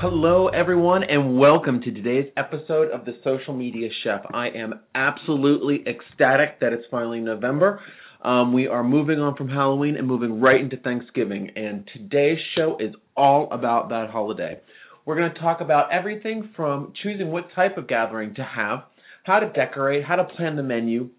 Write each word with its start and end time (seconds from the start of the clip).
Hello, 0.00 0.46
everyone, 0.46 1.02
and 1.02 1.40
welcome 1.40 1.80
to 1.80 1.90
today's 1.90 2.30
episode 2.36 2.92
of 2.92 3.04
The 3.04 3.18
Social 3.24 3.52
Media 3.52 3.88
Chef. 4.04 4.20
I 4.32 4.46
am 4.46 4.74
absolutely 4.94 5.82
ecstatic 5.88 6.60
that 6.60 6.72
it's 6.72 6.84
finally 6.88 7.18
November. 7.18 7.80
Um, 8.22 8.52
we 8.52 8.68
are 8.68 8.84
moving 8.84 9.18
on 9.18 9.34
from 9.34 9.48
Halloween 9.48 9.96
and 9.96 10.06
moving 10.06 10.40
right 10.40 10.60
into 10.60 10.76
Thanksgiving, 10.76 11.50
and 11.56 11.90
today's 11.92 12.38
show 12.54 12.76
is 12.78 12.94
all 13.16 13.48
about 13.50 13.88
that 13.88 14.08
holiday. 14.08 14.60
We're 15.04 15.16
going 15.16 15.34
to 15.34 15.40
talk 15.40 15.60
about 15.60 15.92
everything 15.92 16.50
from 16.54 16.92
choosing 17.02 17.32
what 17.32 17.46
type 17.56 17.76
of 17.76 17.88
gathering 17.88 18.36
to 18.36 18.44
have, 18.44 18.84
how 19.24 19.40
to 19.40 19.50
decorate, 19.52 20.04
how 20.04 20.14
to 20.14 20.24
plan 20.24 20.54
the 20.54 20.62
menu, 20.62 21.10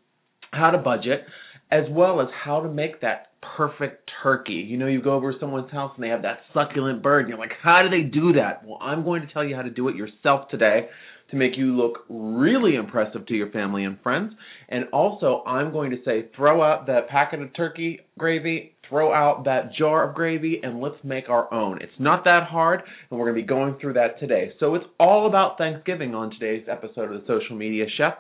how 0.52 0.72
to 0.72 0.78
budget, 0.78 1.25
as 1.72 1.84
well 1.89 2.22
as 2.22 2.28
how 2.44 2.62
to 2.62 2.70
make 2.70 3.02
that 3.02 3.28
perfect 3.58 4.09
turkey. 4.23 4.66
You 4.67 4.78
know, 4.78 4.88
you 4.88 5.02
go 5.02 5.14
over 5.14 5.34
to 5.34 5.39
someone's 5.39 5.72
house 5.72 5.92
and 5.95 6.03
they 6.03 6.09
have 6.09 6.23
that 6.23 6.39
succulent 6.53 7.03
bird, 7.03 7.22
and 7.22 7.30
you're 7.30 7.38
like, 7.38 7.52
how 7.62 7.81
do 7.84 7.89
they 7.89 8.08
do 8.08 8.34
that? 8.34 8.66
Well, 8.66 8.80
I'm 8.81 9.03
going 9.03 9.22
to 9.22 9.34
tell 9.34 9.44
you 9.44 9.56
how 9.56 9.62
to 9.62 9.70
do 9.70 9.88
it 9.88 9.95
yourself 9.95 10.50
today 10.50 10.88
to 11.31 11.36
make 11.36 11.58
you 11.58 11.78
look 11.78 12.00
really 12.09 12.75
impressive 12.75 13.25
to 13.28 13.36
your 13.36 13.52
family 13.52 13.84
and 13.84 14.02
friends. 14.02 14.34
And 14.67 14.86
also, 14.92 15.44
I'm 15.45 15.72
going 15.72 15.92
to 15.92 15.97
say, 16.03 16.25
throw 16.36 16.64
out 16.64 16.88
that 16.88 17.08
packet 17.08 17.42
of 17.42 17.56
turkey 17.56 18.00
gravy, 18.17 18.73
throw 18.90 19.14
out 19.14 19.45
that 19.45 19.72
jar 19.78 20.09
of 20.09 20.16
gravy, 20.16 20.59
and 20.64 20.81
let's 20.81 20.95
make 21.03 21.30
our 21.30 21.53
own. 21.53 21.81
It's 21.81 21.92
not 22.00 22.23
that 22.23 22.47
hard, 22.50 22.81
and 23.09 23.20
we're 23.20 23.28
going 23.28 23.38
to 23.38 23.44
be 23.44 23.47
going 23.47 23.78
through 23.80 23.94
that 23.94 24.20
today. 24.20 24.53
So 24.59 24.73
it's 24.73 24.86
all 25.00 25.28
about 25.28 25.59
Thanksgiving 25.59 26.16
on 26.16 26.31
today's 26.31 26.66
episode 26.67 27.14
of 27.14 27.22
the 27.22 27.28
Social 27.28 27.56
Media 27.56 27.86
Chef. 27.95 28.14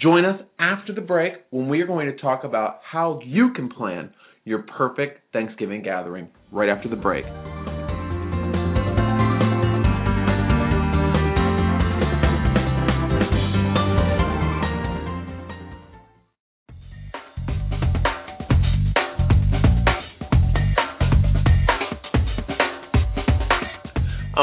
Join 0.00 0.24
us 0.24 0.40
after 0.60 0.92
the 0.92 1.00
break 1.00 1.32
when 1.50 1.68
we 1.68 1.80
are 1.80 1.86
going 1.86 2.06
to 2.06 2.16
talk 2.16 2.44
about 2.44 2.78
how 2.88 3.20
you 3.24 3.52
can 3.52 3.68
plan 3.68 4.10
your 4.44 4.62
perfect 4.62 5.20
Thanksgiving 5.32 5.82
gathering 5.82 6.28
right 6.52 6.68
after 6.68 6.88
the 6.88 6.96
break. 6.96 7.24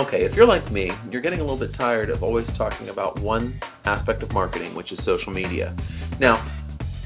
Okay, 0.08 0.24
if 0.24 0.34
you're 0.34 0.46
like 0.46 0.72
me, 0.72 0.90
you're 1.10 1.22
getting 1.22 1.40
a 1.40 1.42
little 1.42 1.58
bit 1.58 1.72
tired 1.78 2.12
of 2.12 2.22
always 2.22 2.46
talking 2.58 2.90
about 2.90 3.20
one 3.22 3.60
aspect 3.86 4.22
of 4.22 4.32
marketing, 4.32 4.76
which 4.76 4.92
is 4.92 5.00
social 5.06 5.34
media. 5.34 5.76
Now, 6.20 6.46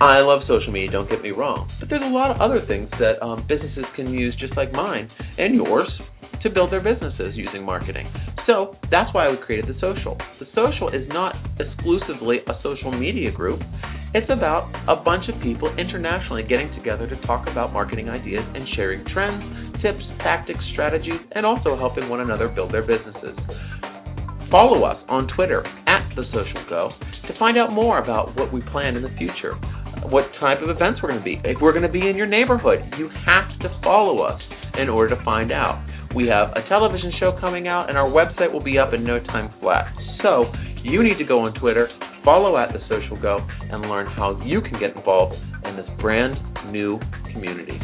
I 0.02 0.20
love 0.20 0.42
social 0.48 0.74
media, 0.74 0.92
don't 0.92 1.10
get 1.10 1.22
me 1.22 1.32
wrong, 1.32 1.72
but 1.80 1.88
there's 1.90 2.02
a 2.02 2.06
lot 2.06 2.30
of 2.30 2.42
other 2.42 2.66
things 2.68 2.90
that 3.00 3.24
um, 3.24 3.46
businesses 3.48 3.86
can 3.96 4.14
use, 4.14 4.36
just 4.40 4.56
like 4.58 4.74
mine 4.74 5.10
and 5.38 5.56
yours, 5.56 5.88
to 6.44 6.50
build 6.50 6.72
their 6.72 6.82
businesses 6.82 7.36
using 7.36 7.64
marketing. 7.64 8.12
So 8.48 8.76
that's 8.92 9.14
why 9.14 9.30
we 9.30 9.38
created 9.38 9.74
the 9.74 9.80
social. 9.80 10.18
The 10.40 10.48
social 10.56 10.90
is 10.90 11.08
not 11.08 11.36
exclusively 11.60 12.40
a 12.48 12.54
social 12.64 12.92
media 12.92 13.32
group. 13.32 13.62
It's 14.12 14.30
about 14.34 14.74
a 14.90 14.96
bunch 14.96 15.30
of 15.30 15.40
people 15.44 15.70
internationally 15.78 16.42
getting 16.42 16.74
together 16.74 17.06
to 17.06 17.16
talk 17.28 17.46
about 17.46 17.72
marketing 17.72 18.10
ideas 18.10 18.42
and 18.56 18.66
sharing 18.76 19.06
trends, 19.14 19.46
tips, 19.84 20.02
tactics, 20.18 20.60
strategies, 20.74 21.22
and 21.34 21.46
also 21.46 21.78
helping 21.78 22.10
one 22.10 22.20
another 22.20 22.48
build 22.48 22.74
their 22.74 22.82
businesses. 22.82 23.38
Follow 24.50 24.82
us 24.82 24.98
on 25.10 25.28
Twitter 25.36 25.62
at 25.86 26.10
The 26.16 26.24
Social 26.34 26.66
Go 26.68 26.90
to 27.28 27.38
find 27.38 27.56
out 27.56 27.72
more 27.72 28.02
about 28.02 28.36
what 28.36 28.52
we 28.52 28.62
plan 28.74 28.98
in 28.98 29.04
the 29.04 29.14
future, 29.14 29.54
what 30.10 30.26
type 30.40 30.64
of 30.64 30.74
events 30.74 31.02
we're 31.04 31.10
going 31.14 31.22
to 31.22 31.24
be. 31.24 31.38
If 31.46 31.62
we're 31.62 31.74
going 31.74 31.86
to 31.86 31.94
be 31.94 32.10
in 32.10 32.18
your 32.18 32.26
neighborhood, 32.26 32.80
you 32.98 33.10
have 33.28 33.46
to 33.62 33.70
follow 33.84 34.22
us 34.22 34.42
in 34.74 34.90
order 34.90 35.16
to 35.16 35.24
find 35.24 35.52
out. 35.52 35.86
We 36.16 36.26
have 36.34 36.50
a 36.58 36.68
television 36.68 37.14
show 37.20 37.38
coming 37.40 37.68
out, 37.68 37.90
and 37.90 37.98
our 37.98 38.10
website 38.10 38.52
will 38.52 38.64
be 38.64 38.80
up 38.80 38.92
in 38.92 39.04
no 39.04 39.20
time 39.20 39.54
flat. 39.62 39.86
So 40.24 40.46
you 40.82 41.04
need 41.04 41.20
to 41.20 41.26
go 41.26 41.42
on 41.42 41.54
Twitter, 41.54 41.88
follow 42.24 42.58
at 42.58 42.74
The 42.74 42.80
Social 42.90 43.20
Go, 43.22 43.40
and 43.72 43.82
learn 43.82 44.08
how 44.08 44.40
you 44.44 44.62
can 44.62 44.80
get 44.80 44.96
involved 44.96 45.36
in 45.64 45.76
this 45.76 45.88
brand 46.00 46.36
new 46.72 47.00
community. 47.34 47.80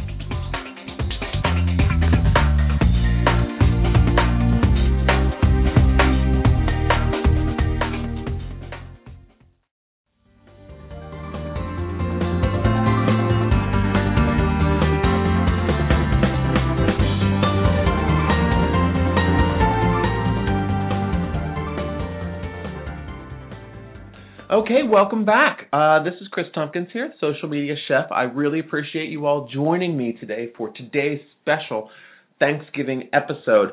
Welcome 24.88 25.25
back. 25.25 25.68
Uh, 25.73 26.03
this 26.03 26.13
is 26.22 26.28
Chris 26.29 26.46
Tompkins 26.53 26.90
here, 26.94 27.12
Social 27.19 27.50
Media 27.50 27.73
Chef. 27.88 28.12
I 28.12 28.23
really 28.23 28.59
appreciate 28.59 29.09
you 29.09 29.25
all 29.25 29.50
joining 29.51 29.97
me 29.97 30.16
today 30.19 30.51
for 30.56 30.69
today's 30.69 31.19
special 31.41 31.90
Thanksgiving 32.38 33.09
episode. 33.12 33.72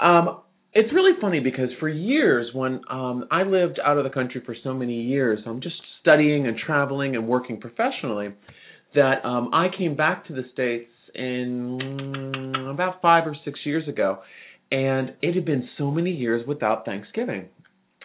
Um, 0.00 0.40
it's 0.72 0.90
really 0.94 1.20
funny 1.20 1.40
because 1.40 1.68
for 1.78 1.88
years, 1.88 2.48
when 2.54 2.80
um, 2.90 3.26
I 3.30 3.42
lived 3.42 3.78
out 3.84 3.98
of 3.98 4.04
the 4.04 4.10
country 4.10 4.42
for 4.44 4.56
so 4.64 4.72
many 4.72 5.02
years, 5.02 5.40
I'm 5.46 5.60
just 5.60 5.76
studying 6.00 6.46
and 6.46 6.56
traveling 6.56 7.14
and 7.14 7.28
working 7.28 7.60
professionally, 7.60 8.28
that 8.94 9.24
um, 9.24 9.50
I 9.52 9.66
came 9.76 9.96
back 9.96 10.28
to 10.28 10.32
the 10.32 10.44
States 10.54 10.90
in 11.14 12.54
about 12.70 13.02
five 13.02 13.26
or 13.26 13.36
six 13.44 13.60
years 13.64 13.86
ago, 13.86 14.20
and 14.70 15.12
it 15.20 15.34
had 15.34 15.44
been 15.44 15.68
so 15.76 15.90
many 15.90 16.10
years 16.10 16.46
without 16.46 16.86
Thanksgiving. 16.86 17.48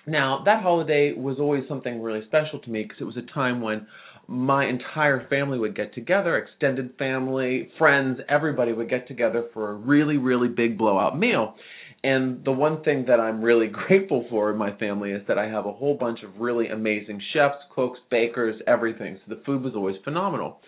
Now, 0.06 0.44
that 0.46 0.62
holiday 0.62 1.14
was 1.14 1.38
always 1.40 1.64
something 1.68 2.02
really 2.02 2.26
special 2.28 2.60
to 2.60 2.70
me 2.70 2.84
because 2.84 2.98
it 3.00 3.06
was 3.06 3.18
a 3.18 3.34
time 3.34 3.62
when 3.62 3.88
my 4.28 4.66
entire 4.66 5.28
family 5.28 5.60
would 5.60 5.76
get 5.76 5.94
together, 5.94 6.38
extended 6.38 6.94
family, 6.98 7.70
friends, 7.78 8.20
everybody 8.30 8.74
would 8.74 8.90
get 8.90 9.08
together 9.08 9.46
for 9.54 9.72
a 9.72 9.74
really, 9.74 10.18
really 10.18 10.48
big 10.48 10.78
blowout 10.78 11.18
meal. 11.18 11.56
And 12.04 12.44
the 12.44 12.52
one 12.52 12.84
thing 12.84 13.06
that 13.08 13.20
I'm 13.20 13.42
really 13.42 13.68
grateful 13.88 14.26
for 14.30 14.52
in 14.52 14.58
my 14.58 14.76
family 14.78 15.12
is 15.12 15.22
that 15.28 15.38
I 15.38 15.48
have 15.48 15.66
a 15.66 15.72
whole 15.72 15.96
bunch 15.96 16.20
of 16.24 16.40
really 16.40 16.68
amazing 16.68 17.22
chefs, 17.34 17.58
cooks, 17.74 18.00
bakers, 18.12 18.62
everything. 18.68 19.20
So 19.26 19.36
the 19.36 19.42
food 19.46 19.64
was 19.64 19.74
always 19.76 19.96
phenomenal. 20.04 20.60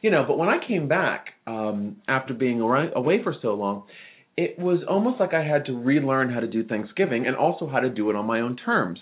You 0.00 0.10
know, 0.10 0.24
but 0.26 0.38
when 0.38 0.48
I 0.48 0.58
came 0.66 0.86
back 0.86 1.26
um, 1.46 1.96
after 2.06 2.32
being 2.32 2.60
away 2.60 3.22
for 3.22 3.34
so 3.42 3.54
long, 3.54 3.84
it 4.38 4.56
was 4.56 4.78
almost 4.88 5.18
like 5.18 5.34
I 5.34 5.42
had 5.42 5.66
to 5.66 5.72
relearn 5.72 6.32
how 6.32 6.38
to 6.38 6.46
do 6.46 6.62
Thanksgiving 6.64 7.26
and 7.26 7.34
also 7.34 7.68
how 7.68 7.80
to 7.80 7.90
do 7.90 8.08
it 8.08 8.14
on 8.14 8.24
my 8.24 8.38
own 8.38 8.56
terms. 8.56 9.00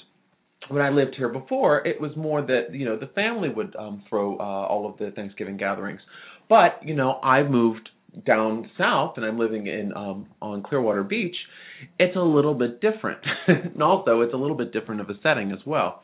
When 0.71 0.81
I 0.81 0.89
lived 0.89 1.15
here 1.15 1.29
before, 1.29 1.87
it 1.87 2.01
was 2.01 2.11
more 2.17 2.41
that 2.41 2.73
you 2.73 2.87
know 2.87 2.99
the 2.99 3.09
family 3.09 3.51
would 3.51 3.77
um, 3.77 4.03
throw 4.09 4.39
uh, 4.39 4.43
all 4.43 4.89
of 4.89 4.97
the 4.97 5.11
Thanksgiving 5.15 5.59
gatherings, 5.59 6.01
but 6.49 6.81
you 6.83 6.95
know 6.95 7.21
I 7.23 7.43
moved 7.43 7.91
down 8.27 8.71
south 8.79 9.19
and 9.19 9.27
I'm 9.27 9.39
living 9.39 9.67
in 9.67 9.93
um, 9.95 10.29
on 10.41 10.63
Clearwater 10.63 11.05
Beach. 11.05 11.37
It's 11.99 12.17
a 12.17 12.21
little 12.21 12.55
bit 12.55 12.81
different, 12.81 13.21
and 13.47 13.83
also 13.83 14.23
it's 14.23 14.33
a 14.33 14.39
little 14.39 14.57
bit 14.57 14.73
different 14.73 15.03
of 15.03 15.11
a 15.11 15.21
setting 15.23 15.53
as 15.53 15.59
well. 15.67 16.03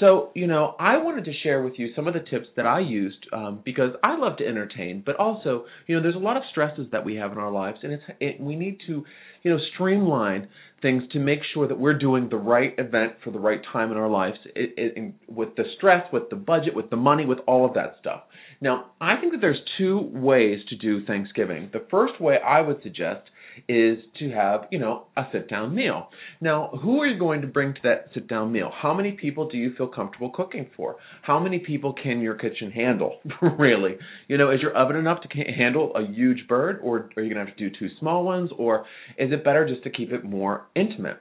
So, 0.00 0.30
you 0.34 0.46
know, 0.46 0.74
I 0.80 0.98
wanted 0.98 1.24
to 1.26 1.32
share 1.42 1.62
with 1.62 1.74
you 1.76 1.90
some 1.94 2.08
of 2.08 2.14
the 2.14 2.20
tips 2.20 2.46
that 2.56 2.66
I 2.66 2.80
used 2.80 3.26
um, 3.32 3.60
because 3.64 3.90
I 4.02 4.16
love 4.16 4.36
to 4.38 4.46
entertain, 4.46 5.02
but 5.04 5.16
also, 5.16 5.64
you 5.86 5.94
know, 5.94 6.02
there's 6.02 6.14
a 6.14 6.18
lot 6.18 6.36
of 6.36 6.42
stresses 6.50 6.86
that 6.92 7.04
we 7.04 7.16
have 7.16 7.32
in 7.32 7.38
our 7.38 7.50
lives, 7.50 7.78
and 7.82 7.92
it's 7.92 8.02
it, 8.20 8.40
we 8.40 8.56
need 8.56 8.78
to, 8.86 9.04
you 9.42 9.50
know, 9.50 9.58
streamline 9.74 10.48
things 10.80 11.04
to 11.12 11.18
make 11.18 11.40
sure 11.54 11.68
that 11.68 11.78
we're 11.78 11.98
doing 11.98 12.28
the 12.28 12.36
right 12.36 12.74
event 12.78 13.12
for 13.22 13.30
the 13.30 13.38
right 13.38 13.60
time 13.72 13.92
in 13.92 13.96
our 13.96 14.08
lives, 14.08 14.36
it, 14.56 14.74
it, 14.76 15.14
with 15.28 15.54
the 15.56 15.64
stress, 15.76 16.04
with 16.12 16.28
the 16.30 16.36
budget, 16.36 16.74
with 16.74 16.90
the 16.90 16.96
money, 16.96 17.24
with 17.24 17.38
all 17.46 17.64
of 17.64 17.74
that 17.74 17.96
stuff. 18.00 18.22
Now, 18.60 18.86
I 19.00 19.20
think 19.20 19.32
that 19.32 19.40
there's 19.40 19.60
two 19.78 20.10
ways 20.12 20.60
to 20.70 20.76
do 20.76 21.04
Thanksgiving. 21.04 21.70
The 21.72 21.86
first 21.90 22.20
way 22.20 22.38
I 22.44 22.60
would 22.60 22.82
suggest 22.82 23.22
is 23.68 23.98
to 24.18 24.30
have, 24.30 24.66
you 24.70 24.78
know, 24.78 25.04
a 25.16 25.22
sit 25.32 25.48
down 25.48 25.74
meal. 25.74 26.08
Now, 26.40 26.70
who 26.82 27.00
are 27.00 27.06
you 27.06 27.18
going 27.18 27.40
to 27.42 27.46
bring 27.46 27.74
to 27.74 27.80
that 27.84 28.08
sit 28.14 28.28
down 28.28 28.52
meal? 28.52 28.70
How 28.74 28.94
many 28.94 29.12
people 29.12 29.48
do 29.48 29.56
you 29.56 29.74
feel 29.76 29.88
comfortable 29.88 30.30
cooking 30.30 30.68
for? 30.76 30.96
How 31.22 31.38
many 31.38 31.58
people 31.58 31.94
can 32.00 32.20
your 32.20 32.34
kitchen 32.34 32.70
handle? 32.70 33.18
really? 33.58 33.96
You 34.28 34.38
know, 34.38 34.50
is 34.50 34.60
your 34.60 34.76
oven 34.76 34.96
enough 34.96 35.18
to 35.22 35.52
handle 35.52 35.94
a 35.94 36.06
huge 36.06 36.46
bird 36.48 36.80
or 36.82 37.10
are 37.16 37.22
you 37.22 37.32
going 37.32 37.44
to 37.44 37.50
have 37.50 37.56
to 37.56 37.70
do 37.70 37.76
two 37.78 37.88
small 37.98 38.24
ones 38.24 38.50
or 38.58 38.86
is 39.18 39.32
it 39.32 39.44
better 39.44 39.66
just 39.68 39.82
to 39.84 39.90
keep 39.90 40.12
it 40.12 40.24
more 40.24 40.66
intimate? 40.74 41.18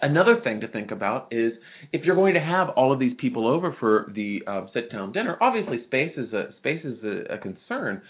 Another 0.00 0.40
thing 0.42 0.60
to 0.60 0.68
think 0.68 0.90
about 0.90 1.28
is 1.30 1.52
if 1.92 2.04
you're 2.04 2.16
going 2.16 2.34
to 2.34 2.40
have 2.40 2.70
all 2.70 2.92
of 2.92 2.98
these 2.98 3.14
people 3.18 3.46
over 3.46 3.76
for 3.78 4.12
the 4.14 4.42
uh, 4.46 4.66
sit 4.74 4.90
down 4.90 5.12
dinner, 5.12 5.38
obviously 5.40 5.84
space 5.86 6.12
is 6.16 6.32
a 6.32 6.54
space 6.58 6.84
is 6.84 6.98
a, 7.04 7.34
a 7.34 7.38
concern, 7.38 8.02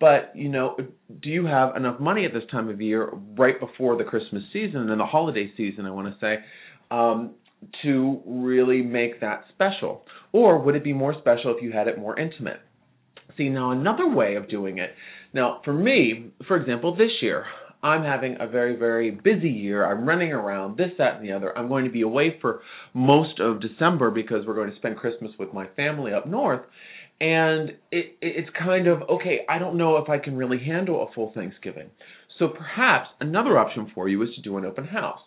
but 0.00 0.32
you 0.34 0.48
know, 0.48 0.76
do 1.22 1.28
you 1.28 1.46
have 1.46 1.76
enough 1.76 2.00
money 2.00 2.24
at 2.24 2.32
this 2.32 2.42
time 2.50 2.68
of 2.68 2.80
year, 2.80 3.10
right 3.36 3.60
before 3.60 3.96
the 3.96 4.04
Christmas 4.04 4.42
season 4.52 4.90
and 4.90 5.00
the 5.00 5.06
holiday 5.06 5.52
season? 5.56 5.86
I 5.86 5.90
want 5.90 6.08
to 6.08 6.16
say. 6.20 6.44
Um, 6.90 7.34
to 7.82 8.20
really 8.26 8.82
make 8.82 9.20
that 9.20 9.44
special? 9.54 10.02
Or 10.32 10.58
would 10.58 10.76
it 10.76 10.84
be 10.84 10.92
more 10.92 11.14
special 11.20 11.54
if 11.56 11.62
you 11.62 11.72
had 11.72 11.88
it 11.88 11.98
more 11.98 12.18
intimate? 12.18 12.60
See, 13.36 13.48
now 13.48 13.70
another 13.70 14.08
way 14.08 14.36
of 14.36 14.48
doing 14.48 14.78
it. 14.78 14.90
Now, 15.32 15.60
for 15.64 15.72
me, 15.72 16.30
for 16.48 16.56
example, 16.56 16.96
this 16.96 17.10
year, 17.22 17.44
I'm 17.82 18.02
having 18.02 18.36
a 18.40 18.46
very, 18.46 18.76
very 18.76 19.10
busy 19.10 19.48
year. 19.48 19.90
I'm 19.90 20.06
running 20.06 20.32
around, 20.32 20.76
this, 20.76 20.90
that, 20.98 21.16
and 21.16 21.24
the 21.24 21.32
other. 21.32 21.56
I'm 21.56 21.68
going 21.68 21.84
to 21.84 21.90
be 21.90 22.02
away 22.02 22.36
for 22.40 22.60
most 22.92 23.40
of 23.40 23.60
December 23.60 24.10
because 24.10 24.46
we're 24.46 24.54
going 24.54 24.70
to 24.70 24.76
spend 24.76 24.96
Christmas 24.96 25.30
with 25.38 25.54
my 25.54 25.66
family 25.76 26.12
up 26.12 26.26
north 26.26 26.62
and 27.20 27.70
it, 27.92 28.16
it's 28.20 28.48
kind 28.58 28.86
of 28.86 29.02
okay. 29.02 29.40
I 29.48 29.58
don't 29.58 29.76
know 29.76 29.98
if 29.98 30.08
I 30.08 30.18
can 30.18 30.36
really 30.36 30.58
handle 30.64 31.06
a 31.06 31.12
full 31.14 31.32
Thanksgiving. 31.34 31.90
So 32.38 32.48
perhaps 32.48 33.08
another 33.20 33.58
option 33.58 33.90
for 33.94 34.08
you 34.08 34.22
is 34.22 34.30
to 34.36 34.42
do 34.42 34.56
an 34.56 34.64
open 34.64 34.86
house. 34.86 35.20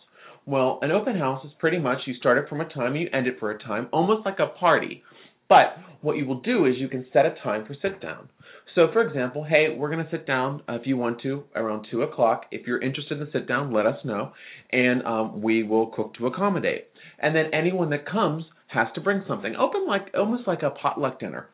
Well, 0.46 0.80
an 0.82 0.90
open 0.90 1.16
house 1.16 1.44
is 1.44 1.52
pretty 1.58 1.78
much 1.78 1.98
you 2.06 2.14
start 2.14 2.38
it 2.38 2.48
from 2.48 2.60
a 2.60 2.68
time, 2.68 2.92
and 2.92 3.00
you 3.00 3.08
end 3.12 3.26
it 3.26 3.38
for 3.38 3.50
a 3.50 3.58
time, 3.58 3.88
almost 3.92 4.26
like 4.26 4.38
a 4.40 4.58
party. 4.58 5.02
But 5.48 5.76
what 6.00 6.16
you 6.16 6.26
will 6.26 6.40
do 6.40 6.66
is 6.66 6.74
you 6.78 6.88
can 6.88 7.06
set 7.12 7.26
a 7.26 7.34
time 7.42 7.64
for 7.66 7.74
sit 7.80 8.00
down. 8.00 8.28
So, 8.74 8.88
for 8.92 9.06
example, 9.06 9.44
hey, 9.44 9.74
we're 9.76 9.90
going 9.90 10.04
to 10.04 10.10
sit 10.10 10.26
down 10.26 10.62
uh, 10.68 10.74
if 10.74 10.86
you 10.86 10.96
want 10.96 11.22
to 11.22 11.44
around 11.54 11.86
two 11.90 12.02
o'clock. 12.02 12.46
If 12.50 12.66
you're 12.66 12.82
interested 12.82 13.18
in 13.18 13.24
the 13.24 13.30
sit 13.32 13.46
down, 13.46 13.72
let 13.72 13.86
us 13.86 13.98
know, 14.04 14.32
and 14.72 15.02
um, 15.04 15.40
we 15.42 15.62
will 15.62 15.86
cook 15.86 16.14
to 16.14 16.26
accommodate. 16.26 16.88
And 17.20 17.36
then 17.36 17.54
anyone 17.54 17.90
that 17.90 18.06
comes 18.06 18.44
has 18.66 18.88
to 18.96 19.00
bring 19.00 19.22
something. 19.28 19.54
Open 19.54 19.86
like 19.86 20.08
almost 20.18 20.48
like 20.48 20.62
a 20.62 20.70
potluck 20.70 21.20
dinner. 21.20 21.48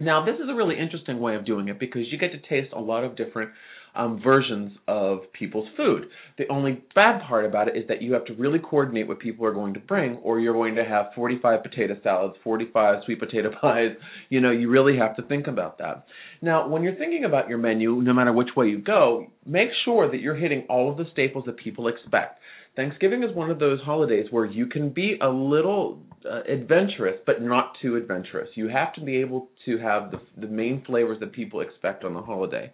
Now, 0.00 0.24
this 0.24 0.36
is 0.36 0.48
a 0.50 0.54
really 0.54 0.78
interesting 0.78 1.20
way 1.20 1.36
of 1.36 1.44
doing 1.44 1.68
it 1.68 1.78
because 1.78 2.02
you 2.10 2.18
get 2.18 2.32
to 2.32 2.38
taste 2.48 2.72
a 2.74 2.80
lot 2.80 3.04
of 3.04 3.16
different 3.16 3.50
um, 3.94 4.20
versions 4.22 4.72
of 4.88 5.20
people's 5.32 5.68
food. 5.76 6.06
The 6.38 6.44
only 6.48 6.82
bad 6.94 7.22
part 7.28 7.44
about 7.44 7.68
it 7.68 7.76
is 7.76 7.88
that 7.88 8.02
you 8.02 8.12
have 8.14 8.24
to 8.26 8.34
really 8.34 8.58
coordinate 8.58 9.08
what 9.08 9.18
people 9.18 9.44
are 9.46 9.52
going 9.52 9.74
to 9.74 9.80
bring, 9.80 10.16
or 10.22 10.40
you're 10.40 10.54
going 10.54 10.76
to 10.76 10.84
have 10.84 11.06
45 11.14 11.62
potato 11.62 11.96
salads, 12.02 12.36
45 12.44 13.02
sweet 13.04 13.18
potato 13.18 13.50
pies. 13.60 13.90
You 14.28 14.40
know, 14.40 14.50
you 14.50 14.70
really 14.70 14.96
have 14.96 15.16
to 15.16 15.22
think 15.22 15.46
about 15.46 15.78
that. 15.78 16.06
Now, 16.40 16.68
when 16.68 16.82
you're 16.82 16.96
thinking 16.96 17.24
about 17.24 17.48
your 17.48 17.58
menu, 17.58 17.96
no 17.96 18.12
matter 18.12 18.32
which 18.32 18.50
way 18.56 18.66
you 18.66 18.78
go, 18.78 19.26
make 19.46 19.68
sure 19.84 20.10
that 20.10 20.20
you're 20.20 20.36
hitting 20.36 20.66
all 20.70 20.90
of 20.90 20.96
the 20.96 21.04
staples 21.12 21.44
that 21.46 21.56
people 21.56 21.88
expect. 21.88 22.38
Thanksgiving 22.76 23.22
is 23.22 23.34
one 23.34 23.50
of 23.50 23.58
those 23.58 23.80
holidays 23.80 24.26
where 24.30 24.46
you 24.46 24.66
can 24.66 24.90
be 24.90 25.18
a 25.20 25.28
little 25.28 26.00
uh, 26.24 26.42
adventurous, 26.48 27.16
but 27.26 27.42
not 27.42 27.72
too 27.82 27.96
adventurous. 27.96 28.48
You 28.54 28.68
have 28.68 28.92
to 28.94 29.00
be 29.00 29.16
able 29.16 29.48
to 29.66 29.78
have 29.78 30.10
the, 30.10 30.20
the 30.38 30.46
main 30.46 30.84
flavors 30.84 31.18
that 31.20 31.32
people 31.32 31.60
expect 31.60 32.04
on 32.04 32.14
the 32.14 32.22
holiday. 32.22 32.72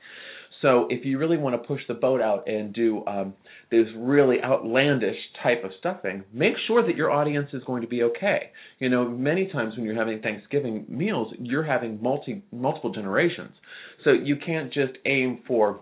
So 0.63 0.87
if 0.89 1.05
you 1.05 1.19
really 1.19 1.37
want 1.37 1.61
to 1.61 1.67
push 1.67 1.83
the 1.87 1.95
boat 1.95 2.21
out 2.21 2.49
and 2.49 2.73
do 2.73 3.05
um, 3.07 3.35
this 3.71 3.87
really 3.97 4.41
outlandish 4.43 5.17
type 5.43 5.65
of 5.65 5.71
stuffing, 5.79 6.25
make 6.33 6.55
sure 6.67 6.85
that 6.87 6.97
your 6.97 7.11
audience 7.11 7.49
is 7.53 7.63
going 7.65 7.83
to 7.83 7.89
be 7.89 8.03
okay. 8.05 8.51
You 8.79 8.89
know, 8.89 9.09
many 9.09 9.49
times 9.53 9.77
when 9.77 9.85
you're 9.85 9.95
having 9.95 10.21
Thanksgiving 10.21 10.87
meals, 10.89 11.33
you're 11.39 11.65
having 11.65 12.03
multi 12.03 12.43
multiple 12.53 12.93
generations, 12.93 13.53
so 14.03 14.13
you 14.13 14.37
can't 14.45 14.73
just 14.73 14.93
aim 15.05 15.41
for 15.47 15.81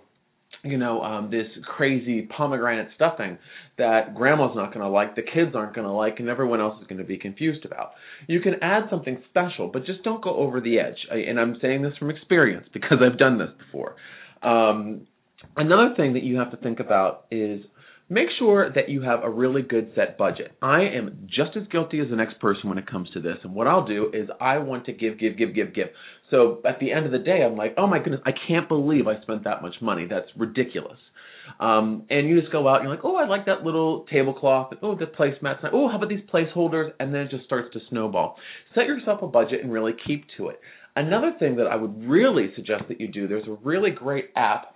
you 0.65 0.79
know, 0.79 1.03
um, 1.03 1.31
this 1.31 1.47
crazy 1.77 2.23
pomegranate 2.23 2.89
stuffing 2.95 3.39
that 3.77 4.15
grandma's 4.15 4.57
not 4.57 4.73
going 4.73 4.85
to 4.85 4.89
like, 4.89 5.15
the 5.15 5.23
kids 5.23 5.55
aren't 5.55 5.75
going 5.75 5.87
to 5.87 5.93
like, 5.93 6.21
and 6.21 6.29
everyone 6.29 6.61
else 6.61 6.81
is 6.81 6.87
going 6.87 6.99
to 6.99 7.05
be 7.05 7.19
confused 7.19 7.65
about. 7.65 7.93
You 8.27 8.41
can 8.41 8.55
add 8.63 8.85
something 8.89 9.23
special, 9.29 9.69
but 9.73 9.85
just 9.85 10.03
don't 10.03 10.23
go 10.23 10.35
over 10.37 10.61
the 10.61 10.79
edge. 10.79 10.97
And 11.11 11.39
I'm 11.39 11.57
saying 11.61 11.83
this 11.83 11.93
from 11.99 12.11
experience 12.11 12.67
because 12.73 12.99
I've 13.03 13.19
done 13.19 13.39
this 13.39 13.51
before. 13.67 13.97
Um, 14.43 15.07
another 15.57 15.95
thing 15.97 16.15
that 16.15 16.23
you 16.23 16.39
have 16.39 16.51
to 16.53 16.57
think 16.57 16.81
about 16.81 17.27
is 17.31 17.61
make 18.09 18.29
sure 18.39 18.71
that 18.73 18.89
you 18.89 19.03
have 19.03 19.23
a 19.23 19.31
really 19.31 19.63
good 19.63 19.93
set 19.95 20.17
budget. 20.17 20.53
I 20.63 20.83
am 20.83 21.27
just 21.27 21.57
as 21.57 21.67
guilty 21.69 22.01
as 22.01 22.09
the 22.11 22.17
next 22.17 22.39
person 22.41 22.69
when 22.69 22.79
it 22.79 22.87
comes 22.87 23.11
to 23.15 23.21
this. 23.21 23.37
And 23.43 23.55
what 23.55 23.67
I'll 23.67 23.87
do 23.87 24.11
is 24.13 24.29
I 24.41 24.59
want 24.59 24.87
to 24.87 24.93
give, 24.93 25.19
give, 25.19 25.37
give, 25.37 25.55
give, 25.55 25.75
give. 25.75 25.89
So 26.35 26.61
at 26.67 26.81
the 26.81 26.91
end 26.91 27.07
of 27.07 27.13
the 27.13 27.19
day, 27.19 27.45
I'm 27.49 27.57
like, 27.57 27.75
oh 27.79 27.87
my 27.87 28.01
goodness, 28.01 28.21
I 28.27 28.33
can't 28.49 28.69
believe 28.69 29.07
I 29.07 29.23
spent 29.23 29.45
that 29.45 29.63
much 29.63 29.75
money. 29.81 30.09
That's 30.11 30.27
ridiculous. 30.37 30.99
Um, 31.61 32.07
and 32.11 32.29
you 32.29 32.41
just 32.41 32.51
go 32.51 32.67
out 32.67 32.81
and 32.81 32.85
you're 32.85 32.95
like, 32.97 33.05
oh, 33.05 33.15
I 33.15 33.29
like 33.29 33.47
that 33.47 33.63
little 33.63 34.05
tablecloth. 34.11 34.73
Oh, 34.83 34.97
the 34.97 35.05
placemat's. 35.05 35.63
Oh, 35.73 35.89
how 35.89 35.97
about 35.99 36.09
these 36.09 36.25
placeholders? 36.33 36.91
And 36.99 37.15
then 37.15 37.23
it 37.23 37.31
just 37.31 37.45
starts 37.45 37.73
to 37.75 37.81
snowball. 37.89 38.35
Set 38.75 38.87
yourself 38.87 39.23
a 39.23 39.29
budget 39.29 39.63
and 39.63 39.73
really 39.73 39.93
keep 40.07 40.25
to 40.39 40.49
it. 40.49 40.59
Another 40.97 41.35
thing 41.39 41.55
that 41.57 41.69
I 41.69 41.77
would 41.77 42.09
really 42.09 42.49
suggest 42.57 42.85
that 42.89 43.01
you 43.01 43.07
do, 43.07 43.29
there's 43.29 43.47
a 43.47 43.57
really 43.63 43.91
great 43.91 44.31
app 44.35 44.75